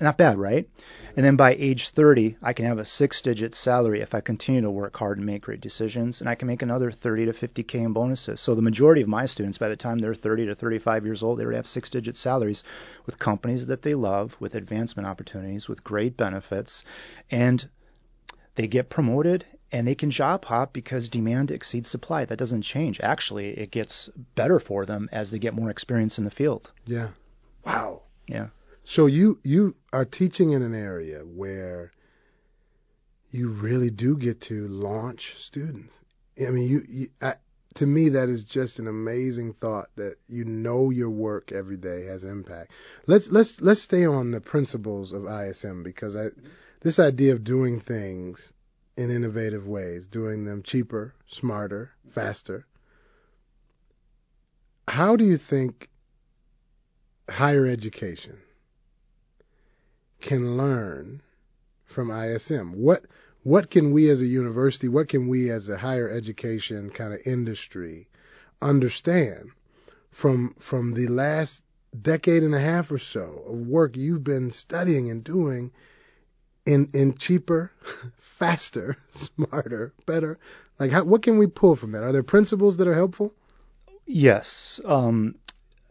Not 0.00 0.18
bad, 0.18 0.38
right? 0.38 0.68
And 1.16 1.24
then 1.24 1.36
by 1.36 1.54
age 1.54 1.90
30, 1.90 2.36
I 2.42 2.52
can 2.52 2.66
have 2.66 2.78
a 2.78 2.84
six 2.84 3.22
digit 3.22 3.54
salary 3.54 4.00
if 4.00 4.14
I 4.14 4.20
continue 4.20 4.60
to 4.62 4.70
work 4.70 4.96
hard 4.96 5.16
and 5.16 5.26
make 5.26 5.42
great 5.42 5.60
decisions, 5.60 6.20
and 6.20 6.28
I 6.28 6.34
can 6.34 6.48
make 6.48 6.62
another 6.62 6.90
30 6.90 7.26
to 7.26 7.32
50K 7.32 7.74
in 7.76 7.92
bonuses. 7.92 8.40
So 8.40 8.54
the 8.54 8.62
majority 8.62 9.00
of 9.00 9.08
my 9.08 9.26
students, 9.26 9.58
by 9.58 9.68
the 9.68 9.76
time 9.76 9.98
they're 9.98 10.14
30 10.14 10.46
to 10.46 10.54
35 10.54 11.06
years 11.06 11.22
old, 11.22 11.38
they 11.38 11.44
already 11.44 11.56
have 11.56 11.66
six 11.66 11.88
digit 11.88 12.16
salaries 12.16 12.64
with 13.06 13.18
companies 13.18 13.68
that 13.68 13.82
they 13.82 13.94
love, 13.94 14.36
with 14.40 14.56
advancement 14.56 15.06
opportunities, 15.06 15.68
with 15.68 15.84
great 15.84 16.16
benefits, 16.16 16.84
and 17.30 17.66
they 18.56 18.66
get 18.66 18.90
promoted 18.90 19.46
and 19.72 19.86
they 19.86 19.94
can 19.94 20.10
job 20.10 20.44
hop 20.44 20.72
because 20.72 21.08
demand 21.08 21.50
exceeds 21.50 21.88
supply. 21.88 22.24
That 22.24 22.38
doesn't 22.38 22.62
change. 22.62 23.00
Actually, 23.00 23.50
it 23.50 23.70
gets 23.70 24.08
better 24.34 24.60
for 24.60 24.86
them 24.86 25.08
as 25.12 25.30
they 25.30 25.38
get 25.38 25.54
more 25.54 25.70
experience 25.70 26.18
in 26.18 26.24
the 26.24 26.30
field. 26.30 26.70
Yeah. 26.86 27.08
Wow. 27.64 28.02
Yeah. 28.26 28.48
So 28.88 29.06
you 29.06 29.40
you 29.42 29.74
are 29.92 30.04
teaching 30.04 30.52
in 30.52 30.62
an 30.62 30.72
area 30.72 31.18
where 31.18 31.90
you 33.30 33.48
really 33.48 33.90
do 33.90 34.16
get 34.16 34.40
to 34.42 34.68
launch 34.68 35.34
students. 35.38 36.02
I 36.40 36.50
mean, 36.52 36.68
you, 36.68 36.82
you 36.88 37.08
I, 37.20 37.34
to 37.74 37.84
me 37.84 38.10
that 38.10 38.28
is 38.28 38.44
just 38.44 38.78
an 38.78 38.86
amazing 38.86 39.54
thought 39.54 39.88
that 39.96 40.14
you 40.28 40.44
know 40.44 40.90
your 40.90 41.10
work 41.10 41.50
every 41.50 41.76
day 41.76 42.04
has 42.04 42.22
impact. 42.22 42.70
Let's 43.08 43.28
let's 43.28 43.60
let's 43.60 43.82
stay 43.82 44.06
on 44.06 44.30
the 44.30 44.40
principles 44.40 45.12
of 45.12 45.26
ISM 45.26 45.82
because 45.82 46.14
I 46.14 46.28
this 46.80 47.00
idea 47.00 47.32
of 47.32 47.42
doing 47.42 47.80
things 47.80 48.52
in 48.96 49.10
innovative 49.10 49.66
ways, 49.66 50.06
doing 50.06 50.44
them 50.44 50.62
cheaper, 50.62 51.12
smarter, 51.26 51.90
faster. 52.08 52.64
How 54.86 55.16
do 55.16 55.24
you 55.24 55.38
think 55.38 55.88
higher 57.28 57.66
education 57.66 58.38
can 60.26 60.58
learn 60.58 61.22
from 61.86 62.10
ISM? 62.10 62.72
What 62.72 63.04
what 63.42 63.70
can 63.70 63.92
we 63.92 64.10
as 64.10 64.20
a 64.20 64.26
university, 64.26 64.88
what 64.88 65.08
can 65.08 65.28
we 65.28 65.50
as 65.50 65.68
a 65.68 65.78
higher 65.78 66.10
education 66.10 66.90
kind 66.90 67.14
of 67.14 67.20
industry 67.24 68.08
understand 68.60 69.50
from 70.10 70.54
from 70.58 70.94
the 70.94 71.06
last 71.06 71.62
decade 72.02 72.42
and 72.42 72.54
a 72.54 72.60
half 72.60 72.90
or 72.90 72.98
so 72.98 73.44
of 73.46 73.66
work 73.68 73.96
you've 73.96 74.24
been 74.24 74.50
studying 74.50 75.10
and 75.10 75.22
doing 75.22 75.70
in 76.66 76.90
in 76.92 77.14
cheaper, 77.16 77.70
faster, 78.16 78.96
smarter, 79.10 79.94
better? 80.06 80.38
Like 80.78 80.90
how, 80.90 81.04
what 81.04 81.22
can 81.22 81.38
we 81.38 81.46
pull 81.46 81.76
from 81.76 81.92
that? 81.92 82.02
Are 82.02 82.12
there 82.12 82.24
principles 82.24 82.78
that 82.78 82.88
are 82.88 82.94
helpful? 82.94 83.32
Yes. 84.06 84.80
Um, 84.84 85.36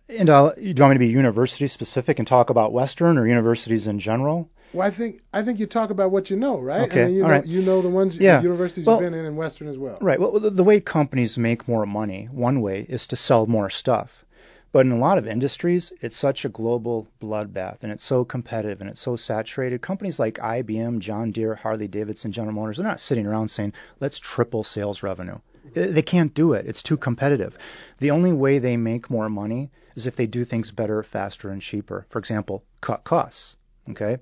and 0.10 0.30
uh, 0.30 0.54
do 0.54 0.62
you 0.62 0.74
want 0.78 0.92
me 0.92 0.96
to 0.96 1.00
be 1.00 1.08
university 1.08 1.68
specific 1.68 2.20
and 2.20 2.28
talk 2.28 2.50
about 2.50 2.74
Western 2.74 3.18
or 3.18 3.28
universities 3.28 3.88
in 3.88 4.00
general? 4.00 4.50
Well, 4.74 4.86
I 4.86 4.92
think 4.92 5.22
I 5.34 5.42
think 5.42 5.60
you 5.60 5.68
talk 5.68 5.90
about 5.90 6.12
what 6.12 6.30
you 6.30 6.36
know, 6.36 6.60
right? 6.60 6.82
Okay, 6.82 7.04
I 7.04 7.06
mean, 7.08 7.16
you, 7.16 7.24
all 7.24 7.30
know, 7.30 7.36
right. 7.36 7.46
you 7.46 7.62
know 7.62 7.82
the 7.82 7.90
ones 7.90 8.18
yeah. 8.18 8.42
universities 8.42 8.86
well, 8.86 9.02
you've 9.02 9.12
been 9.12 9.20
in 9.20 9.26
in 9.26 9.36
Western 9.36 9.68
as 9.68 9.78
well. 9.78 9.98
Right. 10.02 10.20
Well, 10.20 10.40
the, 10.40 10.50
the 10.50 10.64
way 10.64 10.80
companies 10.82 11.38
make 11.38 11.68
more 11.68 11.86
money, 11.86 12.28
one 12.32 12.62
way 12.62 12.86
is 12.88 13.08
to 13.08 13.16
sell 13.16 13.46
more 13.48 13.70
stuff. 13.70 14.26
But 14.72 14.86
in 14.86 14.92
a 14.92 14.98
lot 14.98 15.18
of 15.18 15.26
industries, 15.26 15.94
it's 16.02 16.18
such 16.18 16.44
a 16.44 16.50
global 16.50 17.08
bloodbath 17.22 17.78
and 17.84 17.94
it's 17.94 18.04
so 18.04 18.26
competitive 18.26 18.82
and 18.82 18.90
it's 18.90 19.00
so 19.00 19.16
saturated. 19.16 19.82
Companies 19.82 20.20
like 20.20 20.34
IBM, 20.34 21.00
John 21.00 21.32
Deere, 21.32 21.56
Harley 21.56 21.88
Davidson, 21.88 22.34
General 22.34 22.56
Motors, 22.56 22.76
they're 22.76 22.86
not 22.86 23.00
sitting 23.00 23.26
around 23.26 23.48
saying, 23.48 23.72
let's 24.02 24.20
triple 24.20 24.66
sales 24.66 25.02
revenue. 25.02 25.38
They 25.74 26.02
can't 26.02 26.34
do 26.34 26.54
it. 26.54 26.66
It's 26.66 26.84
too 26.84 26.98
competitive. 26.98 27.58
The 28.00 28.12
only 28.12 28.34
way 28.34 28.60
they 28.60 28.76
make 28.76 29.10
more 29.10 29.30
money 29.30 29.72
is 29.96 30.08
if 30.08 30.16
they 30.16 30.28
do 30.28 30.46
things 30.46 30.72
better, 30.72 31.04
faster, 31.04 31.50
and 31.50 31.62
cheaper. 31.62 32.06
For 32.10 32.20
example, 32.20 32.64
cut 32.82 33.04
costs. 33.04 33.58
Okay. 33.90 34.18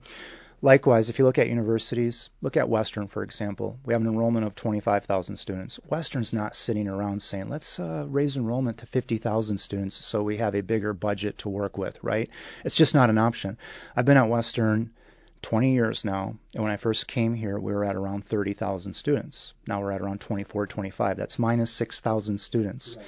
Likewise, 0.64 1.10
if 1.10 1.20
you 1.20 1.26
look 1.26 1.40
at 1.40 1.50
universities, 1.50 2.30
look 2.42 2.56
at 2.56 2.70
Western, 2.70 3.08
for 3.08 3.22
example. 3.22 3.78
We 3.84 3.94
have 3.94 4.02
an 4.02 4.08
enrollment 4.08 4.46
of 4.46 4.56
25,000 4.56 5.36
students. 5.36 5.78
Western's 5.90 6.32
not 6.32 6.56
sitting 6.56 6.88
around 6.88 7.22
saying, 7.22 7.50
let's 7.50 7.82
uh, 7.82 8.06
raise 8.08 8.38
enrollment 8.38 8.78
to 8.78 8.86
50,000 8.86 9.58
students 9.58 9.96
so 9.96 10.24
we 10.24 10.38
have 10.38 10.56
a 10.56 10.62
bigger 10.62 10.94
budget 10.94 11.40
to 11.40 11.50
work 11.50 11.78
with, 11.78 12.02
right? 12.02 12.30
It's 12.64 12.78
just 12.78 12.94
not 12.94 13.10
an 13.10 13.18
option. 13.18 13.58
I've 13.94 14.06
been 14.06 14.16
at 14.16 14.30
Western 14.30 14.92
20 15.42 15.74
years 15.74 16.06
now, 16.06 16.38
and 16.54 16.64
when 16.64 16.72
I 16.72 16.78
first 16.78 17.08
came 17.08 17.34
here, 17.34 17.60
we 17.60 17.74
were 17.74 17.84
at 17.84 17.98
around 17.98 18.26
30,000 18.26 18.94
students. 18.94 19.54
Now 19.68 19.82
we're 19.82 19.92
at 19.92 20.02
around 20.02 20.22
24, 20.22 20.68
25. 20.68 21.18
That's 21.18 21.38
minus 21.38 21.72
6,000 21.72 22.38
students. 22.38 22.96
Right. 22.96 23.06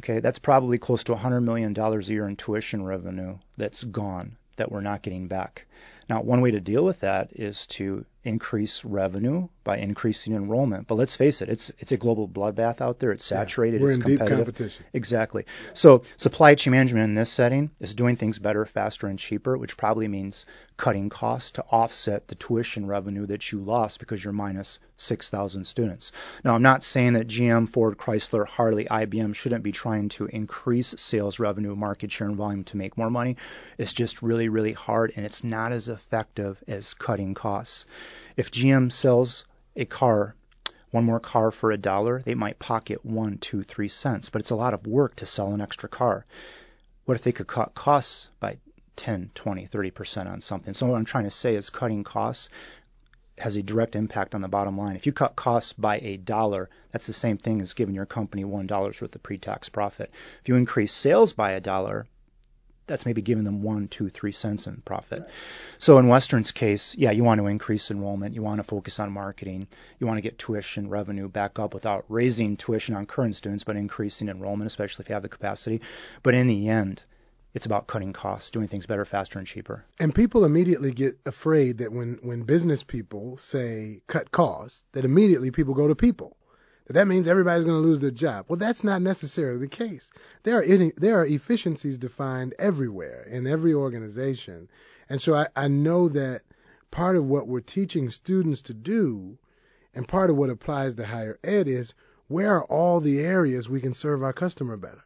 Okay, 0.00 0.20
that's 0.20 0.38
probably 0.38 0.78
close 0.78 1.04
to 1.04 1.14
$100 1.14 1.42
million 1.42 1.76
a 1.76 1.98
year 2.00 2.28
in 2.28 2.36
tuition 2.36 2.84
revenue 2.84 3.38
that's 3.56 3.82
gone 3.82 4.36
that 4.56 4.70
we're 4.70 4.80
not 4.80 5.02
getting 5.02 5.26
back. 5.26 5.66
Now, 6.08 6.22
one 6.22 6.40
way 6.40 6.52
to 6.52 6.60
deal 6.60 6.84
with 6.84 7.00
that 7.00 7.32
is 7.32 7.66
to 7.68 8.04
increase 8.24 8.84
revenue 8.84 9.48
by 9.64 9.78
increasing 9.78 10.34
enrollment. 10.34 10.86
But 10.86 10.96
let's 10.96 11.16
face 11.16 11.40
it, 11.42 11.48
it's 11.48 11.70
it's 11.78 11.92
a 11.92 11.96
global 11.96 12.28
bloodbath 12.28 12.80
out 12.80 12.98
there. 12.98 13.12
It's 13.12 13.24
saturated. 13.24 13.78
Yeah, 13.78 13.82
we're 13.82 13.88
it's 13.88 13.96
in 13.96 14.02
competitive. 14.02 14.28
deep 14.28 14.44
competition. 14.44 14.84
Exactly. 14.92 15.46
So 15.72 16.02
supply 16.16 16.54
chain 16.54 16.72
management 16.72 17.04
in 17.04 17.14
this 17.14 17.30
setting 17.30 17.70
is 17.80 17.94
doing 17.94 18.16
things 18.16 18.38
better, 18.38 18.64
faster, 18.64 19.06
and 19.06 19.18
cheaper, 19.18 19.56
which 19.56 19.76
probably 19.76 20.08
means 20.08 20.46
cutting 20.76 21.10
costs 21.10 21.52
to 21.52 21.64
offset 21.70 22.28
the 22.28 22.34
tuition 22.34 22.86
revenue 22.86 23.26
that 23.26 23.50
you 23.50 23.60
lost 23.60 23.98
because 23.98 24.22
you're 24.22 24.32
minus 24.32 24.78
6,000 24.96 25.64
students. 25.64 26.12
Now, 26.44 26.54
I'm 26.54 26.62
not 26.62 26.82
saying 26.82 27.14
that 27.14 27.28
GM, 27.28 27.68
Ford, 27.68 27.98
Chrysler, 27.98 28.46
Harley, 28.46 28.84
IBM 28.84 29.34
shouldn't 29.34 29.62
be 29.62 29.72
trying 29.72 30.08
to 30.10 30.26
increase 30.26 30.94
sales 30.98 31.38
revenue, 31.38 31.74
market 31.76 32.10
share, 32.10 32.28
and 32.28 32.36
volume 32.36 32.64
to 32.64 32.76
make 32.76 32.96
more 32.96 33.10
money. 33.10 33.36
It's 33.76 33.92
just 33.92 34.22
really, 34.22 34.48
really 34.48 34.72
hard, 34.72 35.12
and 35.14 35.24
it's 35.24 35.44
not 35.44 35.72
as 35.72 35.88
effective 35.98 36.62
as 36.68 36.94
cutting 36.94 37.34
costs. 37.34 37.86
If 38.36 38.52
GM 38.52 38.92
sells 38.92 39.44
a 39.74 39.84
car, 39.84 40.34
one 40.90 41.04
more 41.04 41.20
car 41.20 41.50
for 41.50 41.72
a 41.72 41.76
dollar, 41.76 42.22
they 42.22 42.34
might 42.34 42.58
pocket 42.58 43.04
one, 43.04 43.38
two, 43.38 43.62
three 43.62 43.88
cents, 43.88 44.28
but 44.30 44.40
it's 44.40 44.50
a 44.50 44.62
lot 44.64 44.74
of 44.74 44.86
work 44.86 45.16
to 45.16 45.26
sell 45.26 45.52
an 45.52 45.60
extra 45.60 45.88
car. 45.88 46.24
What 47.04 47.16
if 47.16 47.22
they 47.22 47.32
could 47.32 47.48
cut 47.48 47.74
costs 47.74 48.30
by 48.38 48.58
10, 48.96 49.32
20, 49.34 49.66
30% 49.66 50.30
on 50.30 50.40
something? 50.40 50.74
So 50.74 50.86
what 50.86 50.96
I'm 50.96 51.04
trying 51.04 51.24
to 51.24 51.30
say 51.30 51.56
is 51.56 51.70
cutting 51.70 52.04
costs 52.04 52.48
has 53.38 53.56
a 53.56 53.62
direct 53.62 53.96
impact 53.96 54.34
on 54.34 54.40
the 54.40 54.48
bottom 54.48 54.76
line. 54.76 54.96
If 54.96 55.06
you 55.06 55.12
cut 55.12 55.36
costs 55.36 55.72
by 55.72 55.98
a 55.98 56.16
dollar, 56.16 56.70
that's 56.90 57.06
the 57.06 57.12
same 57.12 57.38
thing 57.38 57.60
as 57.60 57.74
giving 57.74 57.94
your 57.94 58.06
company 58.06 58.44
one 58.44 58.66
worth 58.66 59.02
of 59.02 59.22
pre-tax 59.22 59.68
profit. 59.68 60.10
If 60.42 60.48
you 60.48 60.56
increase 60.56 60.92
sales 60.92 61.32
by 61.32 61.52
a 61.52 61.60
dollar, 61.60 62.06
that's 62.88 63.06
maybe 63.06 63.22
giving 63.22 63.44
them 63.44 63.62
one, 63.62 63.86
two, 63.86 64.08
three 64.08 64.32
cents 64.32 64.66
in 64.66 64.82
profit. 64.84 65.20
Right. 65.20 65.30
So 65.78 65.98
in 65.98 66.08
Western's 66.08 66.50
case, 66.50 66.96
yeah, 66.96 67.12
you 67.12 67.22
want 67.22 67.40
to 67.40 67.46
increase 67.46 67.90
enrollment, 67.90 68.34
you 68.34 68.42
want 68.42 68.58
to 68.58 68.64
focus 68.64 68.98
on 68.98 69.12
marketing, 69.12 69.68
you 70.00 70.06
want 70.06 70.16
to 70.16 70.22
get 70.22 70.38
tuition 70.38 70.88
revenue 70.88 71.28
back 71.28 71.58
up 71.58 71.74
without 71.74 72.06
raising 72.08 72.56
tuition 72.56 72.96
on 72.96 73.06
current 73.06 73.36
students, 73.36 73.62
but 73.62 73.76
increasing 73.76 74.28
enrollment, 74.28 74.66
especially 74.66 75.04
if 75.04 75.10
you 75.10 75.12
have 75.12 75.22
the 75.22 75.28
capacity. 75.28 75.82
But 76.22 76.34
in 76.34 76.48
the 76.48 76.68
end, 76.68 77.04
it's 77.54 77.66
about 77.66 77.86
cutting 77.86 78.12
costs, 78.12 78.50
doing 78.50 78.68
things 78.68 78.86
better, 78.86 79.04
faster, 79.04 79.38
and 79.38 79.46
cheaper. 79.46 79.84
And 80.00 80.14
people 80.14 80.44
immediately 80.44 80.92
get 80.92 81.18
afraid 81.26 81.78
that 81.78 81.92
when, 81.92 82.18
when 82.22 82.42
business 82.42 82.82
people 82.82 83.36
say 83.36 84.00
cut 84.06 84.30
costs, 84.30 84.84
that 84.92 85.04
immediately 85.04 85.50
people 85.50 85.74
go 85.74 85.88
to 85.88 85.94
people 85.94 86.37
that 86.94 87.08
means 87.08 87.28
everybody's 87.28 87.64
going 87.64 87.80
to 87.80 87.86
lose 87.86 88.00
their 88.00 88.10
job. 88.10 88.46
Well, 88.48 88.56
that's 88.56 88.82
not 88.82 89.02
necessarily 89.02 89.58
the 89.58 89.68
case. 89.68 90.10
There 90.42 90.58
are 90.58 90.62
any, 90.62 90.92
there 90.96 91.20
are 91.20 91.26
efficiencies 91.26 91.98
defined 91.98 92.54
everywhere 92.58 93.26
in 93.28 93.46
every 93.46 93.74
organization, 93.74 94.68
and 95.08 95.20
so 95.20 95.34
I, 95.34 95.48
I 95.54 95.68
know 95.68 96.08
that 96.08 96.42
part 96.90 97.16
of 97.16 97.26
what 97.26 97.46
we're 97.46 97.60
teaching 97.60 98.10
students 98.10 98.62
to 98.62 98.74
do, 98.74 99.38
and 99.94 100.08
part 100.08 100.30
of 100.30 100.36
what 100.36 100.50
applies 100.50 100.94
to 100.94 101.04
higher 101.04 101.38
ed 101.44 101.68
is 101.68 101.94
where 102.26 102.54
are 102.54 102.64
all 102.64 103.00
the 103.00 103.20
areas 103.20 103.68
we 103.68 103.80
can 103.80 103.94
serve 103.94 104.22
our 104.22 104.32
customer 104.32 104.76
better? 104.76 105.04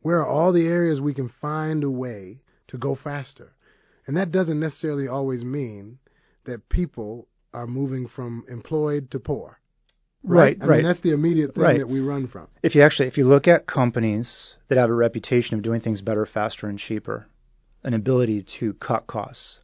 Where 0.00 0.20
are 0.20 0.26
all 0.26 0.52
the 0.52 0.68
areas 0.68 1.00
we 1.00 1.14
can 1.14 1.28
find 1.28 1.84
a 1.84 1.90
way 1.90 2.42
to 2.68 2.78
go 2.78 2.94
faster? 2.94 3.52
And 4.06 4.16
that 4.16 4.32
doesn't 4.32 4.60
necessarily 4.60 5.08
always 5.08 5.44
mean 5.44 5.98
that 6.44 6.68
people 6.68 7.28
are 7.52 7.66
moving 7.66 8.06
from 8.06 8.44
employed 8.48 9.10
to 9.10 9.20
poor. 9.20 9.60
Right, 10.24 10.58
I 10.60 10.66
right. 10.66 10.76
mean, 10.78 10.84
that's 10.84 11.00
the 11.00 11.12
immediate 11.12 11.54
thing 11.54 11.62
Right. 11.62 11.78
that 11.78 11.88
we 11.88 12.00
run 12.00 12.26
from. 12.26 12.48
If 12.62 12.74
you 12.74 12.82
actually, 12.82 13.08
if 13.08 13.18
you 13.18 13.24
look 13.26 13.46
at 13.48 13.66
companies 13.66 14.56
that 14.68 14.78
have 14.78 14.90
a 14.90 14.94
reputation 14.94 15.56
of 15.56 15.62
doing 15.62 15.80
things 15.80 16.02
better, 16.02 16.26
faster, 16.26 16.66
and 16.66 16.78
cheaper, 16.78 17.26
an 17.84 17.94
ability 17.94 18.42
to 18.42 18.72
cut 18.74 19.06
costs, 19.06 19.60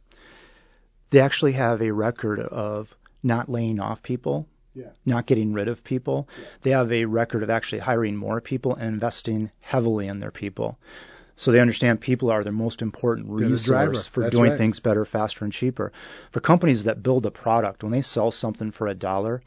they 1.09 1.19
actually 1.19 1.51
have 1.53 1.81
a 1.81 1.91
record 1.91 2.39
of 2.39 2.95
not 3.21 3.49
laying 3.49 3.79
off 3.79 4.01
people, 4.01 4.47
Yeah. 4.73 4.89
not 5.05 5.25
getting 5.25 5.53
rid 5.53 5.67
of 5.67 5.83
people. 5.83 6.27
They 6.61 6.71
have 6.71 6.91
a 6.91 7.05
record 7.05 7.43
of 7.43 7.49
actually 7.49 7.79
hiring 7.79 8.15
more 8.15 8.39
people 8.41 8.75
and 8.75 8.87
investing 8.87 9.51
heavily 9.59 10.07
in 10.07 10.19
their 10.19 10.31
people. 10.31 10.79
So 11.37 11.51
they 11.51 11.59
understand 11.59 11.99
people 11.99 12.31
are 12.31 12.43
their 12.45 12.53
most 12.53 12.81
important 12.81 13.27
They're 13.27 13.49
the 13.49 13.57
driver. 13.57 13.89
resource 13.89 14.07
for 14.07 14.21
That's 14.23 14.35
doing 14.35 14.51
right. 14.51 14.57
things 14.57 14.79
better, 14.79 15.03
faster, 15.03 15.43
and 15.43 15.53
cheaper. 15.53 15.91
For 16.31 16.39
companies 16.39 16.85
that 16.85 17.03
build 17.03 17.25
a 17.25 17.31
product, 17.31 17.83
when 17.83 17.91
they 17.91 18.01
sell 18.01 18.31
something 18.31 18.71
for 18.71 18.87
a 18.87 18.93
dollar, 18.95 19.41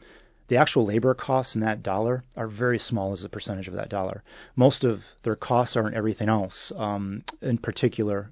the 0.49 0.57
actual 0.57 0.85
labor 0.85 1.13
costs 1.13 1.55
in 1.55 1.61
that 1.61 1.81
dollar 1.83 2.23
are 2.35 2.47
very 2.47 2.79
small 2.79 3.13
as 3.13 3.23
a 3.23 3.29
percentage 3.29 3.67
of 3.67 3.75
that 3.75 3.89
dollar. 3.89 4.23
Most 4.55 4.83
of 4.83 5.05
their 5.23 5.35
costs 5.35 5.77
are 5.77 5.87
in 5.87 5.93
everything 5.93 6.27
else, 6.27 6.71
um, 6.75 7.23
in 7.41 7.57
particular 7.57 8.31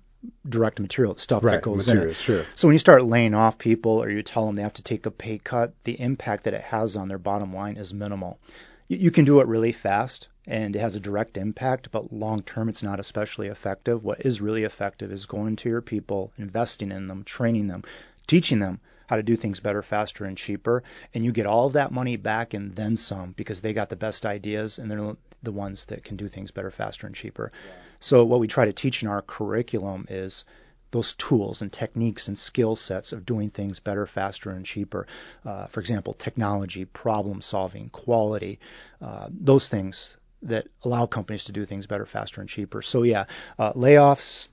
direct 0.49 0.79
material, 0.79 1.15
stuff 1.15 1.43
that 1.43 1.61
goes 1.61 1.87
in 1.87 1.99
it. 1.99 2.15
sure. 2.15 2.43
So 2.55 2.67
when 2.67 2.73
you 2.73 2.79
start 2.79 3.03
laying 3.05 3.35
off 3.35 3.59
people 3.59 4.03
or 4.03 4.09
you 4.09 4.23
tell 4.23 4.45
them 4.45 4.55
they 4.55 4.63
have 4.63 4.73
to 4.73 4.83
take 4.83 5.05
a 5.05 5.11
pay 5.11 5.37
cut, 5.37 5.73
the 5.83 5.99
impact 6.01 6.45
that 6.45 6.55
it 6.55 6.61
has 6.61 6.97
on 6.97 7.07
their 7.07 7.19
bottom 7.19 7.53
line 7.53 7.77
is 7.77 7.93
minimal. 7.93 8.39
You, 8.87 8.97
you 8.97 9.11
can 9.11 9.25
do 9.25 9.39
it 9.39 9.47
really 9.47 9.71
fast 9.71 10.27
and 10.47 10.75
it 10.75 10.79
has 10.79 10.95
a 10.95 10.99
direct 10.99 11.37
impact, 11.37 11.91
but 11.91 12.11
long 12.11 12.41
term 12.41 12.67
it's 12.67 12.81
not 12.81 12.99
especially 12.99 13.47
effective. 13.47 14.03
What 14.03 14.25
is 14.25 14.41
really 14.41 14.63
effective 14.63 15.11
is 15.11 15.27
going 15.27 15.57
to 15.57 15.69
your 15.69 15.81
people, 15.81 16.31
investing 16.37 16.91
in 16.91 17.05
them, 17.05 17.23
training 17.23 17.67
them, 17.67 17.83
teaching 18.25 18.57
them 18.57 18.79
how 19.07 19.15
to 19.15 19.23
do 19.23 19.35
things 19.35 19.59
better, 19.59 19.81
faster, 19.81 20.25
and 20.25 20.37
cheaper, 20.37 20.83
and 21.13 21.25
you 21.25 21.31
get 21.31 21.45
all 21.45 21.65
of 21.65 21.73
that 21.73 21.91
money 21.91 22.17
back 22.17 22.53
and 22.53 22.75
then 22.75 22.97
some 22.97 23.31
because 23.31 23.61
they 23.61 23.73
got 23.73 23.89
the 23.89 23.95
best 23.95 24.25
ideas 24.25 24.77
and 24.77 24.91
they're 24.91 25.15
the 25.43 25.51
ones 25.51 25.85
that 25.85 26.03
can 26.03 26.17
do 26.17 26.27
things 26.27 26.51
better, 26.51 26.71
faster, 26.71 27.07
and 27.07 27.15
cheaper. 27.15 27.51
So 27.99 28.25
what 28.25 28.39
we 28.39 28.47
try 28.47 28.65
to 28.65 28.73
teach 28.73 29.01
in 29.01 29.09
our 29.09 29.21
curriculum 29.21 30.07
is 30.09 30.45
those 30.91 31.13
tools 31.15 31.61
and 31.61 31.71
techniques 31.71 32.27
and 32.27 32.37
skill 32.37 32.75
sets 32.75 33.11
of 33.11 33.25
doing 33.25 33.49
things 33.49 33.79
better, 33.79 34.05
faster, 34.05 34.51
and 34.51 34.65
cheaper. 34.65 35.07
Uh, 35.45 35.67
for 35.67 35.79
example, 35.79 36.13
technology, 36.13 36.85
problem 36.85 37.41
solving, 37.41 37.89
quality, 37.89 38.59
uh, 39.01 39.27
those 39.29 39.67
things 39.67 40.17
that 40.43 40.67
allow 40.83 41.05
companies 41.05 41.45
to 41.45 41.51
do 41.51 41.65
things 41.65 41.87
better, 41.87 42.05
faster, 42.05 42.41
and 42.41 42.49
cheaper. 42.49 42.81
So 42.81 43.03
yeah, 43.03 43.25
uh, 43.57 43.73
layoffs, 43.73 44.47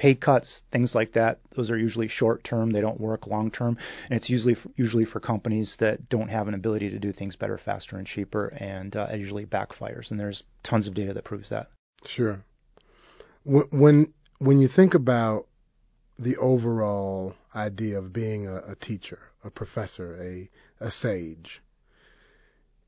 pay 0.00 0.14
cuts, 0.14 0.62
things 0.70 0.94
like 0.94 1.12
that. 1.12 1.40
Those 1.50 1.70
are 1.70 1.76
usually 1.76 2.08
short 2.08 2.42
term. 2.42 2.70
They 2.70 2.80
don't 2.80 2.98
work 2.98 3.26
long 3.26 3.50
term, 3.50 3.76
and 4.08 4.16
it's 4.16 4.30
usually 4.30 4.56
usually 4.74 5.04
for 5.04 5.20
companies 5.20 5.76
that 5.76 6.08
don't 6.08 6.30
have 6.30 6.48
an 6.48 6.54
ability 6.54 6.90
to 6.90 6.98
do 6.98 7.12
things 7.12 7.36
better, 7.36 7.58
faster, 7.58 7.98
and 7.98 8.06
cheaper, 8.06 8.46
and 8.46 8.96
uh, 8.96 9.08
it 9.12 9.18
usually 9.18 9.44
backfires. 9.44 10.10
And 10.10 10.18
there's 10.18 10.42
tons 10.62 10.86
of 10.86 10.94
data 10.94 11.12
that 11.12 11.24
proves 11.24 11.50
that. 11.50 11.68
Sure. 12.06 12.42
When 13.44 13.64
when, 13.72 14.14
when 14.38 14.58
you 14.58 14.68
think 14.68 14.94
about 14.94 15.46
the 16.18 16.38
overall 16.38 17.34
idea 17.54 17.98
of 17.98 18.10
being 18.10 18.48
a, 18.48 18.56
a 18.68 18.76
teacher, 18.76 19.18
a 19.44 19.50
professor, 19.50 20.16
a 20.18 20.48
a 20.80 20.90
sage, 20.90 21.60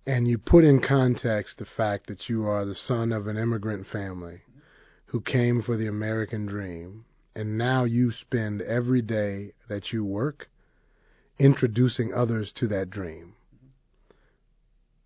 and 0.06 0.26
you 0.26 0.38
put 0.38 0.64
in 0.64 0.80
context 0.80 1.58
the 1.58 1.66
fact 1.66 2.06
that 2.06 2.30
you 2.30 2.46
are 2.46 2.64
the 2.64 2.74
son 2.74 3.12
of 3.12 3.26
an 3.26 3.36
immigrant 3.36 3.86
family 3.86 4.40
who 5.12 5.20
came 5.20 5.60
for 5.60 5.76
the 5.76 5.88
American 5.88 6.46
dream, 6.46 7.04
and 7.36 7.58
now 7.58 7.84
you 7.84 8.10
spend 8.10 8.62
every 8.62 9.02
day 9.02 9.52
that 9.68 9.92
you 9.92 10.02
work 10.02 10.48
introducing 11.38 12.14
others 12.14 12.54
to 12.54 12.66
that 12.66 12.88
dream. 12.88 13.34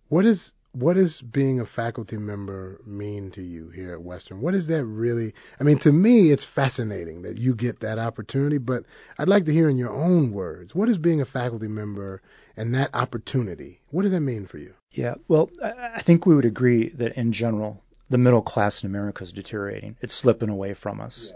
What 0.07 0.25
is 0.25 0.53
what 0.71 0.93
does 0.93 1.21
being 1.21 1.59
a 1.59 1.65
faculty 1.65 2.17
member 2.17 2.79
mean 2.85 3.31
to 3.31 3.41
you 3.41 3.67
here 3.67 3.91
at 3.91 4.01
Western? 4.01 4.39
What 4.39 4.53
is 4.55 4.67
that 4.67 4.85
really? 4.85 5.33
I 5.59 5.63
mean, 5.65 5.79
to 5.79 5.91
me, 5.91 6.31
it's 6.31 6.45
fascinating 6.45 7.23
that 7.23 7.37
you 7.37 7.53
get 7.53 7.81
that 7.81 7.99
opportunity, 7.99 8.59
but 8.59 8.85
I'd 9.19 9.27
like 9.27 9.43
to 9.45 9.53
hear 9.53 9.67
in 9.67 9.75
your 9.75 9.91
own 9.91 10.31
words, 10.31 10.73
what 10.73 10.87
is 10.87 10.97
being 10.97 11.19
a 11.19 11.25
faculty 11.25 11.67
member 11.67 12.21
and 12.55 12.73
that 12.75 12.95
opportunity? 12.95 13.81
What 13.89 14.03
does 14.03 14.11
that 14.11 14.21
mean 14.21 14.45
for 14.45 14.57
you? 14.57 14.73
Yeah, 14.91 15.15
well, 15.27 15.49
I 15.61 15.95
I 15.95 16.01
think 16.01 16.25
we 16.25 16.33
would 16.33 16.45
agree 16.45 16.89
that 16.91 17.17
in 17.17 17.33
general, 17.33 17.83
the 18.09 18.17
middle 18.17 18.41
class 18.41 18.83
in 18.83 18.89
America 18.89 19.23
is 19.23 19.33
deteriorating. 19.33 19.97
It's 20.01 20.13
slipping 20.13 20.49
away 20.49 20.73
from 20.73 21.01
us. 21.01 21.33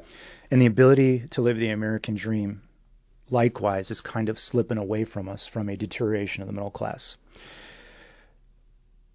And 0.49 0.61
the 0.61 0.67
ability 0.67 1.27
to 1.31 1.41
live 1.41 1.57
the 1.57 1.69
American 1.69 2.15
dream, 2.15 2.61
likewise, 3.29 3.91
is 3.91 4.01
kind 4.01 4.29
of 4.29 4.39
slipping 4.39 4.77
away 4.77 5.03
from 5.03 5.27
us 5.27 5.47
from 5.47 5.69
a 5.69 5.75
deterioration 5.75 6.43
of 6.43 6.47
the 6.47 6.53
middle 6.53 6.71
class. 6.71 7.17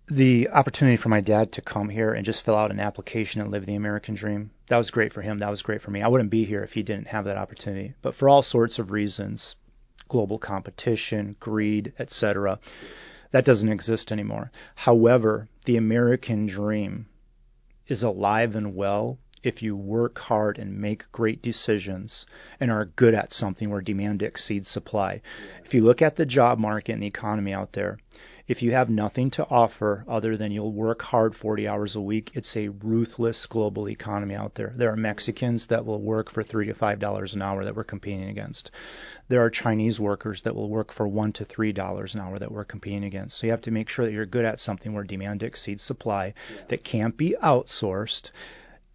The 0.08 0.50
opportunity 0.50 0.96
for 0.96 1.08
my 1.08 1.20
dad 1.20 1.52
to 1.52 1.62
come 1.62 1.88
here 1.88 2.12
and 2.12 2.24
just 2.24 2.44
fill 2.44 2.56
out 2.56 2.70
an 2.70 2.78
application 2.78 3.40
and 3.40 3.50
live 3.50 3.66
the 3.66 3.74
American 3.74 4.14
dream, 4.14 4.50
that 4.68 4.78
was 4.78 4.90
great 4.90 5.12
for 5.12 5.20
him. 5.20 5.38
That 5.38 5.50
was 5.50 5.62
great 5.62 5.82
for 5.82 5.90
me. 5.90 6.02
I 6.02 6.08
wouldn't 6.08 6.30
be 6.30 6.44
here 6.44 6.62
if 6.62 6.72
he 6.72 6.82
didn't 6.82 7.08
have 7.08 7.24
that 7.24 7.38
opportunity. 7.38 7.94
But 8.02 8.14
for 8.14 8.28
all 8.28 8.42
sorts 8.42 8.78
of 8.78 8.92
reasons, 8.92 9.56
global 10.08 10.38
competition, 10.38 11.36
greed, 11.40 11.94
etc., 11.98 12.60
that 13.32 13.44
doesn't 13.44 13.72
exist 13.72 14.12
anymore. 14.12 14.52
However, 14.76 15.48
the 15.64 15.76
American 15.76 16.46
dream 16.46 17.06
is 17.88 18.02
alive 18.02 18.56
and 18.56 18.74
well 18.74 19.18
if 19.42 19.62
you 19.62 19.76
work 19.76 20.18
hard 20.18 20.58
and 20.58 20.80
make 20.80 21.10
great 21.12 21.40
decisions 21.40 22.26
and 22.58 22.70
are 22.70 22.84
good 22.84 23.14
at 23.14 23.32
something 23.32 23.70
where 23.70 23.80
demand 23.80 24.22
exceeds 24.22 24.68
supply. 24.68 25.22
If 25.64 25.72
you 25.72 25.82
look 25.84 26.02
at 26.02 26.16
the 26.16 26.26
job 26.26 26.58
market 26.58 26.92
and 26.92 27.02
the 27.02 27.06
economy 27.06 27.52
out 27.52 27.72
there, 27.72 27.98
if 28.48 28.62
you 28.62 28.72
have 28.72 28.88
nothing 28.88 29.30
to 29.30 29.46
offer 29.48 30.04
other 30.06 30.36
than 30.36 30.52
you'll 30.52 30.72
work 30.72 31.02
hard 31.02 31.34
40 31.34 31.66
hours 31.66 31.96
a 31.96 32.00
week, 32.00 32.32
it's 32.34 32.56
a 32.56 32.68
ruthless 32.68 33.46
global 33.46 33.88
economy 33.88 34.34
out 34.36 34.54
there. 34.54 34.72
There 34.76 34.92
are 34.92 34.96
Mexicans 34.96 35.66
that 35.66 35.84
will 35.84 36.00
work 36.00 36.30
for 36.30 36.42
three 36.42 36.66
to 36.66 36.74
five 36.74 37.00
dollars 37.00 37.34
an 37.34 37.42
hour 37.42 37.64
that 37.64 37.74
we're 37.74 37.84
competing 37.84 38.28
against. 38.28 38.70
There 39.28 39.42
are 39.42 39.50
Chinese 39.50 39.98
workers 39.98 40.42
that 40.42 40.54
will 40.54 40.68
work 40.68 40.92
for 40.92 41.08
one 41.08 41.32
to 41.34 41.44
three 41.44 41.72
dollars 41.72 42.14
an 42.14 42.20
hour 42.20 42.38
that 42.38 42.52
we're 42.52 42.64
competing 42.64 43.04
against. 43.04 43.36
So 43.36 43.46
you 43.46 43.50
have 43.50 43.62
to 43.62 43.72
make 43.72 43.88
sure 43.88 44.04
that 44.04 44.12
you're 44.12 44.26
good 44.26 44.44
at 44.44 44.60
something 44.60 44.92
where 44.92 45.04
demand 45.04 45.42
exceeds 45.42 45.82
supply 45.82 46.34
that 46.68 46.84
can't 46.84 47.16
be 47.16 47.34
outsourced. 47.42 48.30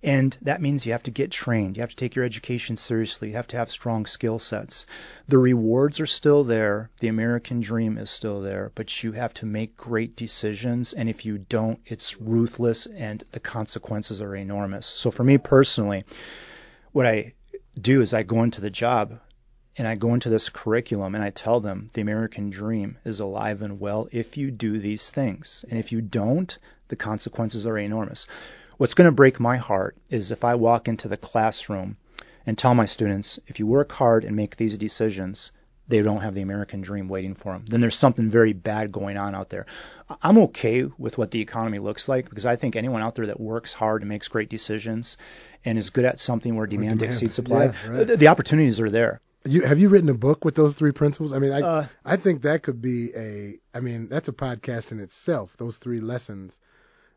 And 0.03 0.35
that 0.41 0.61
means 0.61 0.85
you 0.85 0.93
have 0.93 1.03
to 1.03 1.11
get 1.11 1.29
trained. 1.29 1.77
You 1.77 1.81
have 1.81 1.91
to 1.91 1.95
take 1.95 2.15
your 2.15 2.25
education 2.25 2.75
seriously. 2.75 3.29
You 3.29 3.35
have 3.35 3.47
to 3.47 3.57
have 3.57 3.69
strong 3.69 4.07
skill 4.07 4.39
sets. 4.39 4.87
The 5.27 5.37
rewards 5.37 5.99
are 5.99 6.07
still 6.07 6.43
there. 6.43 6.89
The 6.99 7.07
American 7.07 7.61
dream 7.61 7.99
is 7.99 8.09
still 8.09 8.41
there, 8.41 8.71
but 8.73 9.03
you 9.03 9.11
have 9.11 9.33
to 9.35 9.45
make 9.45 9.77
great 9.77 10.15
decisions. 10.15 10.93
And 10.93 11.07
if 11.07 11.25
you 11.25 11.37
don't, 11.37 11.79
it's 11.85 12.19
ruthless 12.19 12.87
and 12.87 13.23
the 13.31 13.39
consequences 13.39 14.21
are 14.21 14.35
enormous. 14.35 14.87
So 14.87 15.11
for 15.11 15.23
me 15.23 15.37
personally, 15.37 16.05
what 16.91 17.05
I 17.05 17.33
do 17.79 18.01
is 18.01 18.13
I 18.13 18.23
go 18.23 18.41
into 18.41 18.61
the 18.61 18.71
job 18.71 19.19
and 19.77 19.87
I 19.87 19.95
go 19.95 20.15
into 20.15 20.29
this 20.29 20.49
curriculum 20.49 21.15
and 21.15 21.23
I 21.23 21.29
tell 21.29 21.59
them 21.59 21.89
the 21.93 22.01
American 22.01 22.49
dream 22.49 22.97
is 23.05 23.19
alive 23.19 23.61
and 23.61 23.79
well 23.79 24.09
if 24.11 24.35
you 24.35 24.49
do 24.51 24.79
these 24.79 25.11
things. 25.11 25.63
And 25.69 25.79
if 25.79 25.91
you 25.91 26.01
don't, 26.01 26.57
the 26.89 26.95
consequences 26.95 27.65
are 27.67 27.77
enormous. 27.77 28.27
What's 28.77 28.93
going 28.93 29.07
to 29.07 29.11
break 29.11 29.39
my 29.39 29.57
heart 29.57 29.97
is 30.09 30.31
if 30.31 30.43
I 30.43 30.55
walk 30.55 30.87
into 30.87 31.07
the 31.07 31.17
classroom 31.17 31.97
and 32.45 32.57
tell 32.57 32.73
my 32.73 32.85
students, 32.85 33.39
if 33.47 33.59
you 33.59 33.67
work 33.67 33.91
hard 33.91 34.25
and 34.25 34.35
make 34.35 34.55
these 34.55 34.77
decisions, 34.77 35.51
they 35.87 36.01
don't 36.01 36.21
have 36.21 36.33
the 36.33 36.41
American 36.41 36.81
dream 36.81 37.07
waiting 37.07 37.35
for 37.35 37.53
them. 37.53 37.65
Then 37.67 37.81
there's 37.81 37.97
something 37.97 38.29
very 38.29 38.53
bad 38.53 38.91
going 38.91 39.17
on 39.17 39.35
out 39.35 39.49
there. 39.49 39.65
I'm 40.21 40.37
okay 40.39 40.85
with 40.97 41.17
what 41.17 41.31
the 41.31 41.41
economy 41.41 41.79
looks 41.79 42.07
like 42.07 42.29
because 42.29 42.45
I 42.45 42.55
think 42.55 42.75
anyone 42.75 43.01
out 43.01 43.15
there 43.15 43.27
that 43.27 43.39
works 43.39 43.73
hard 43.73 44.01
and 44.01 44.09
makes 44.09 44.27
great 44.29 44.49
decisions 44.49 45.17
and 45.65 45.77
is 45.77 45.89
good 45.89 46.05
at 46.05 46.19
something 46.19 46.55
where 46.55 46.65
demand, 46.65 46.99
demand, 46.99 47.13
exceeds 47.13 47.35
supply, 47.35 47.65
yeah, 47.65 47.87
right. 47.89 48.07
the, 48.07 48.17
the 48.17 48.27
opportunities 48.29 48.79
are 48.79 48.89
there. 48.89 49.21
You 49.43 49.63
have 49.63 49.79
you 49.79 49.89
written 49.89 50.09
a 50.09 50.13
book 50.13 50.45
with 50.45 50.53
those 50.53 50.75
three 50.75 50.91
principles? 50.91 51.33
I 51.33 51.39
mean, 51.39 51.51
I 51.51 51.61
Uh, 51.61 51.85
I 52.05 52.15
think 52.15 52.43
that 52.43 52.61
could 52.61 52.79
be 52.79 53.09
a. 53.15 53.59
I 53.75 53.79
mean, 53.79 54.07
that's 54.07 54.27
a 54.27 54.33
podcast 54.33 54.91
in 54.91 54.99
itself. 54.99 55.57
Those 55.57 55.79
three 55.79 55.99
lessons 55.99 56.59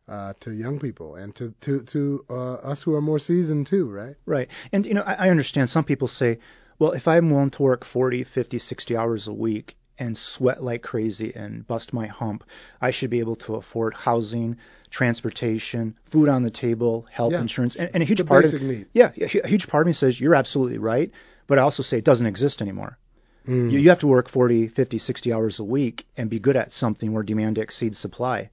uh, 0.08 0.32
to 0.40 0.50
young 0.52 0.78
people 0.78 1.14
and 1.16 1.34
to 1.36 1.54
to 1.62 1.82
to 1.82 2.24
uh, 2.28 2.54
us 2.54 2.82
who 2.82 2.94
are 2.94 3.00
more 3.00 3.18
seasoned 3.18 3.66
too, 3.66 3.88
right? 3.90 4.16
Right. 4.26 4.48
And, 4.72 4.84
you 4.86 4.94
know, 4.94 5.02
I, 5.02 5.26
I 5.26 5.30
understand 5.30 5.70
some 5.70 5.84
people 5.84 6.08
say, 6.08 6.38
well, 6.78 6.92
if 6.92 7.08
I'm 7.08 7.30
willing 7.30 7.50
to 7.50 7.62
work 7.62 7.84
40, 7.84 8.24
50, 8.24 8.58
60 8.58 8.96
hours 8.96 9.28
a 9.28 9.32
week 9.32 9.76
and 9.98 10.18
sweat 10.18 10.62
like 10.62 10.82
crazy 10.82 11.32
and 11.34 11.66
bust 11.66 11.92
my 11.92 12.06
hump, 12.06 12.44
I 12.80 12.90
should 12.90 13.10
be 13.10 13.20
able 13.20 13.36
to 13.36 13.54
afford 13.54 13.94
housing, 13.94 14.58
transportation, 14.90 15.96
food 16.04 16.28
on 16.28 16.42
the 16.42 16.50
table, 16.50 17.06
health 17.10 17.32
Yeah. 17.32 17.40
insurance, 17.40 17.76
and, 17.76 17.90
and 17.94 18.02
a 18.02 18.06
huge 18.06 18.18
The 18.18 18.24
part 18.24 18.44
basic 18.44 18.60
of 18.62 18.66
needs. 18.68 18.88
yeah, 18.92 19.10
a 19.16 19.40
a 19.44 19.48
huge 19.48 19.68
part 19.68 19.82
of 19.82 19.86
me 19.86 19.92
says 19.92 20.18
you're 20.20 20.34
absolutely 20.34 20.78
right, 20.78 21.10
but 21.46 21.58
I 21.58 21.62
also 21.62 21.82
say 21.82 21.98
it 21.98 22.04
doesn't 22.04 22.26
exist 22.26 22.60
anymore. 22.62 22.98
Mm. 23.46 23.70
You, 23.70 23.78
you 23.78 23.88
have 23.90 24.00
to 24.00 24.06
work 24.06 24.28
40, 24.28 24.68
50, 24.68 24.98
60 24.98 25.32
hours 25.32 25.60
a 25.60 25.64
week 25.64 26.06
and 26.16 26.30
be 26.30 26.38
good 26.40 26.56
at 26.56 26.72
something 26.72 27.12
where 27.12 27.22
demand 27.22 27.58
exceeds 27.58 27.98
supply. 27.98 28.50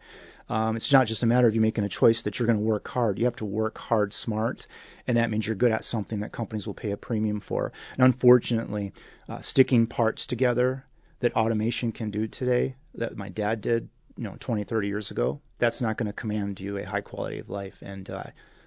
Um, 0.52 0.76
it's 0.76 0.92
not 0.92 1.08
just 1.08 1.24
a 1.24 1.28
matter 1.28 1.48
of 1.48 1.56
you 1.56 1.62
making 1.62 1.86
a 1.86 1.90
choice 1.90 2.24
that 2.24 2.38
you're 2.38 2.46
going 2.46 2.60
to 2.60 2.66
work 2.66 2.86
hard. 2.86 3.18
You 3.18 3.24
have 3.24 3.38
to 3.38 3.46
work 3.46 3.78
hard 3.78 4.12
smart, 4.12 4.68
and 5.08 5.16
that 5.16 5.30
means 5.30 5.48
you're 5.48 5.56
good 5.56 5.72
at 5.72 5.86
something 5.86 6.20
that 6.20 6.34
companies 6.34 6.68
will 6.68 6.74
pay 6.74 6.92
a 6.92 6.98
premium 6.98 7.40
for. 7.40 7.72
And 7.94 8.04
unfortunately, 8.04 8.92
uh, 9.30 9.40
sticking 9.40 9.88
parts 9.88 10.26
together 10.26 10.86
that 11.22 11.38
automation 11.38 11.94
can 11.94 12.12
do 12.12 12.28
today, 12.28 12.76
that 12.96 13.16
my 13.16 13.30
dad 13.30 13.62
did, 13.62 13.88
you 14.18 14.26
know, 14.26 14.36
20, 14.38 14.66
30 14.66 14.88
years 14.90 15.10
ago, 15.10 15.40
that's 15.58 15.80
not 15.80 15.96
going 15.96 16.08
to 16.08 16.14
command 16.14 16.60
you 16.60 16.78
a 16.78 16.84
high 16.84 17.00
quality 17.00 17.40
of 17.40 17.50
life. 17.50 17.82
And 17.82 18.10
uh, 18.10 18.24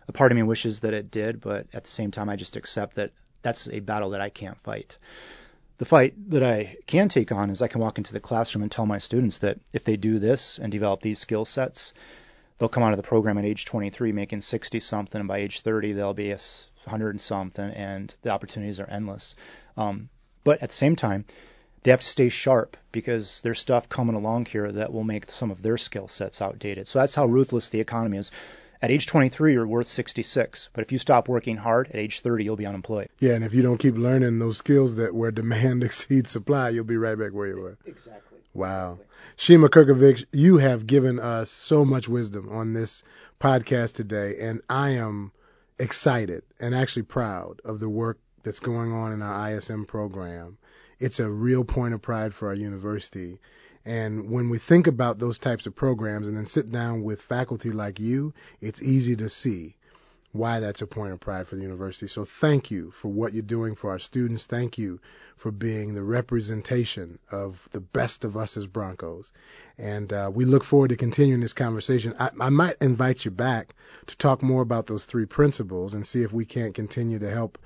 a 0.08 0.12
part 0.12 0.32
of 0.32 0.36
me 0.36 0.42
wishes 0.42 0.80
that 0.80 0.94
it 0.94 1.10
did, 1.10 1.42
but 1.42 1.66
at 1.74 1.84
the 1.84 1.90
same 1.90 2.10
time, 2.10 2.30
I 2.30 2.36
just 2.36 2.56
accept 2.56 2.94
that 2.94 3.10
that's 3.42 3.68
a 3.68 3.80
battle 3.80 4.10
that 4.10 4.22
I 4.22 4.30
can't 4.30 4.58
fight. 4.62 4.96
The 5.78 5.84
fight 5.84 6.14
that 6.30 6.44
I 6.44 6.76
can 6.86 7.08
take 7.08 7.32
on 7.32 7.50
is 7.50 7.60
I 7.60 7.68
can 7.68 7.80
walk 7.80 7.98
into 7.98 8.12
the 8.12 8.20
classroom 8.20 8.62
and 8.62 8.70
tell 8.70 8.86
my 8.86 8.98
students 8.98 9.38
that 9.38 9.58
if 9.72 9.82
they 9.84 9.96
do 9.96 10.20
this 10.20 10.58
and 10.58 10.70
develop 10.70 11.00
these 11.00 11.18
skill 11.18 11.44
sets, 11.44 11.94
they'll 12.58 12.68
come 12.68 12.84
out 12.84 12.92
of 12.92 12.96
the 12.96 13.02
program 13.02 13.38
at 13.38 13.44
age 13.44 13.64
23 13.64 14.12
making 14.12 14.40
60 14.40 14.78
something, 14.78 15.18
and 15.18 15.28
by 15.28 15.38
age 15.38 15.62
30 15.62 15.92
they'll 15.92 16.14
be 16.14 16.30
a 16.30 16.38
100 16.84 17.10
and 17.10 17.20
something, 17.20 17.70
and 17.70 18.14
the 18.22 18.30
opportunities 18.30 18.78
are 18.78 18.88
endless. 18.88 19.34
Um, 19.76 20.10
but 20.44 20.62
at 20.62 20.68
the 20.68 20.74
same 20.76 20.94
time, 20.94 21.24
they 21.82 21.90
have 21.90 22.00
to 22.00 22.06
stay 22.06 22.28
sharp 22.28 22.76
because 22.92 23.42
there's 23.42 23.58
stuff 23.58 23.88
coming 23.88 24.14
along 24.14 24.46
here 24.46 24.70
that 24.70 24.92
will 24.92 25.04
make 25.04 25.30
some 25.30 25.50
of 25.50 25.60
their 25.60 25.76
skill 25.76 26.08
sets 26.08 26.40
outdated. 26.40 26.86
So 26.86 27.00
that's 27.00 27.14
how 27.14 27.26
ruthless 27.26 27.70
the 27.70 27.80
economy 27.80 28.18
is. 28.18 28.30
At 28.84 28.90
age 28.90 29.06
23, 29.06 29.54
you're 29.54 29.66
worth 29.66 29.86
66. 29.86 30.68
But 30.74 30.84
if 30.84 30.92
you 30.92 30.98
stop 30.98 31.26
working 31.26 31.56
hard, 31.56 31.88
at 31.88 31.96
age 31.96 32.20
30, 32.20 32.44
you'll 32.44 32.56
be 32.56 32.66
unemployed. 32.66 33.08
Yeah, 33.18 33.32
and 33.32 33.42
if 33.42 33.54
you 33.54 33.62
don't 33.62 33.78
keep 33.78 33.96
learning 33.96 34.38
those 34.38 34.58
skills 34.58 34.96
that 34.96 35.14
where 35.14 35.30
demand 35.30 35.82
exceeds 35.82 36.30
supply, 36.30 36.68
you'll 36.68 36.84
be 36.84 36.98
right 36.98 37.18
back 37.18 37.32
where 37.32 37.46
you 37.46 37.56
were. 37.56 37.78
Exactly. 37.86 38.40
Wow. 38.52 38.98
Shima 39.36 39.70
Curkovic, 39.70 40.26
you 40.32 40.58
have 40.58 40.86
given 40.86 41.18
us 41.18 41.50
so 41.50 41.86
much 41.86 42.10
wisdom 42.10 42.50
on 42.50 42.74
this 42.74 43.02
podcast 43.40 43.94
today, 43.94 44.34
and 44.42 44.60
I 44.68 44.90
am 44.96 45.32
excited 45.78 46.42
and 46.60 46.74
actually 46.74 47.04
proud 47.04 47.62
of 47.64 47.80
the 47.80 47.88
work 47.88 48.18
that's 48.42 48.60
going 48.60 48.92
on 48.92 49.12
in 49.12 49.22
our 49.22 49.52
ISM 49.52 49.86
program. 49.86 50.58
It's 51.00 51.20
a 51.20 51.30
real 51.30 51.64
point 51.64 51.94
of 51.94 52.02
pride 52.02 52.34
for 52.34 52.48
our 52.48 52.54
university. 52.54 53.38
And 53.84 54.30
when 54.30 54.48
we 54.48 54.58
think 54.58 54.86
about 54.86 55.18
those 55.18 55.38
types 55.38 55.66
of 55.66 55.74
programs 55.74 56.28
and 56.28 56.36
then 56.36 56.46
sit 56.46 56.70
down 56.70 57.02
with 57.02 57.20
faculty 57.20 57.70
like 57.70 58.00
you, 58.00 58.32
it's 58.60 58.82
easy 58.82 59.16
to 59.16 59.28
see 59.28 59.76
why 60.34 60.58
that's 60.58 60.82
a 60.82 60.86
point 60.86 61.12
of 61.12 61.20
pride 61.20 61.46
for 61.46 61.54
the 61.54 61.62
university. 61.62 62.08
So 62.08 62.24
thank 62.24 62.70
you 62.70 62.90
for 62.90 63.08
what 63.08 63.34
you're 63.34 63.42
doing 63.42 63.76
for 63.76 63.90
our 63.90 64.00
students. 64.00 64.46
Thank 64.46 64.78
you 64.78 64.98
for 65.36 65.52
being 65.52 65.94
the 65.94 66.02
representation 66.02 67.20
of 67.30 67.68
the 67.70 67.80
best 67.80 68.24
of 68.24 68.36
us 68.36 68.56
as 68.56 68.66
Broncos. 68.66 69.30
And 69.78 70.12
uh, 70.12 70.32
we 70.34 70.44
look 70.44 70.64
forward 70.64 70.88
to 70.88 70.96
continuing 70.96 71.40
this 71.40 71.52
conversation. 71.52 72.14
I, 72.18 72.30
I 72.40 72.50
might 72.50 72.74
invite 72.80 73.24
you 73.24 73.30
back 73.30 73.76
to 74.06 74.16
talk 74.16 74.42
more 74.42 74.62
about 74.62 74.88
those 74.88 75.04
three 75.04 75.26
principles 75.26 75.94
and 75.94 76.04
see 76.04 76.22
if 76.22 76.32
we 76.32 76.44
can't 76.44 76.74
continue 76.74 77.20
to 77.20 77.30
help 77.30 77.56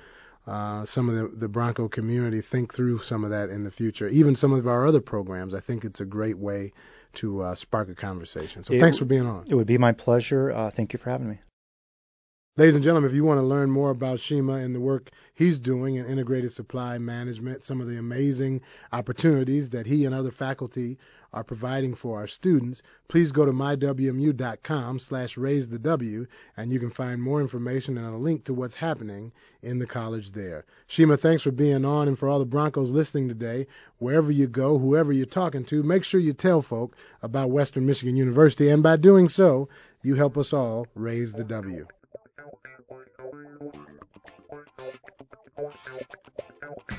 uh, 0.48 0.84
some 0.86 1.10
of 1.10 1.14
the, 1.14 1.36
the 1.36 1.48
Bronco 1.48 1.88
community 1.88 2.40
think 2.40 2.72
through 2.72 2.98
some 2.98 3.24
of 3.24 3.30
that 3.30 3.50
in 3.50 3.64
the 3.64 3.70
future. 3.70 4.08
Even 4.08 4.34
some 4.34 4.52
of 4.52 4.66
our 4.66 4.86
other 4.86 5.00
programs, 5.00 5.52
I 5.52 5.60
think 5.60 5.84
it's 5.84 6.00
a 6.00 6.06
great 6.06 6.38
way 6.38 6.72
to 7.14 7.42
uh, 7.42 7.54
spark 7.54 7.90
a 7.90 7.94
conversation. 7.94 8.62
So 8.62 8.72
it, 8.72 8.80
thanks 8.80 8.98
for 8.98 9.04
being 9.04 9.26
on. 9.26 9.44
It 9.46 9.54
would 9.54 9.66
be 9.66 9.76
my 9.76 9.92
pleasure. 9.92 10.50
Uh, 10.50 10.70
thank 10.70 10.94
you 10.94 10.98
for 10.98 11.10
having 11.10 11.28
me. 11.28 11.38
Ladies 12.58 12.74
and 12.74 12.82
gentlemen, 12.82 13.08
if 13.08 13.14
you 13.14 13.22
want 13.22 13.38
to 13.38 13.46
learn 13.46 13.70
more 13.70 13.90
about 13.90 14.18
Shima 14.18 14.54
and 14.54 14.74
the 14.74 14.80
work 14.80 15.12
he's 15.32 15.60
doing 15.60 15.94
in 15.94 16.06
integrated 16.06 16.50
supply 16.50 16.98
management, 16.98 17.62
some 17.62 17.80
of 17.80 17.86
the 17.86 18.00
amazing 18.00 18.62
opportunities 18.92 19.70
that 19.70 19.86
he 19.86 20.04
and 20.04 20.12
other 20.12 20.32
faculty 20.32 20.98
are 21.32 21.44
providing 21.44 21.94
for 21.94 22.18
our 22.18 22.26
students, 22.26 22.82
please 23.06 23.30
go 23.30 23.44
to 23.44 23.52
mywmu.com 23.52 24.98
slash 24.98 25.36
raise 25.36 25.68
the 25.68 25.78
W 25.78 26.26
and 26.56 26.72
you 26.72 26.80
can 26.80 26.90
find 26.90 27.22
more 27.22 27.40
information 27.40 27.96
and 27.96 28.12
a 28.12 28.18
link 28.18 28.42
to 28.42 28.54
what's 28.54 28.74
happening 28.74 29.30
in 29.62 29.78
the 29.78 29.86
college 29.86 30.32
there. 30.32 30.64
Shima, 30.88 31.16
thanks 31.16 31.44
for 31.44 31.52
being 31.52 31.84
on 31.84 32.08
and 32.08 32.18
for 32.18 32.28
all 32.28 32.40
the 32.40 32.44
Broncos 32.44 32.90
listening 32.90 33.28
today. 33.28 33.68
Wherever 33.98 34.32
you 34.32 34.48
go, 34.48 34.80
whoever 34.80 35.12
you're 35.12 35.26
talking 35.26 35.64
to, 35.66 35.84
make 35.84 36.02
sure 36.02 36.18
you 36.18 36.32
tell 36.32 36.60
folk 36.60 36.96
about 37.22 37.52
Western 37.52 37.86
Michigan 37.86 38.16
University 38.16 38.68
and 38.68 38.82
by 38.82 38.96
doing 38.96 39.28
so, 39.28 39.68
you 40.02 40.16
help 40.16 40.36
us 40.36 40.52
all 40.52 40.88
raise 40.96 41.32
the 41.32 41.44
W. 41.44 41.86
Ow, 45.58 45.64
ow, 45.64 45.98
ow, 46.62 46.76
ow. 46.90 46.97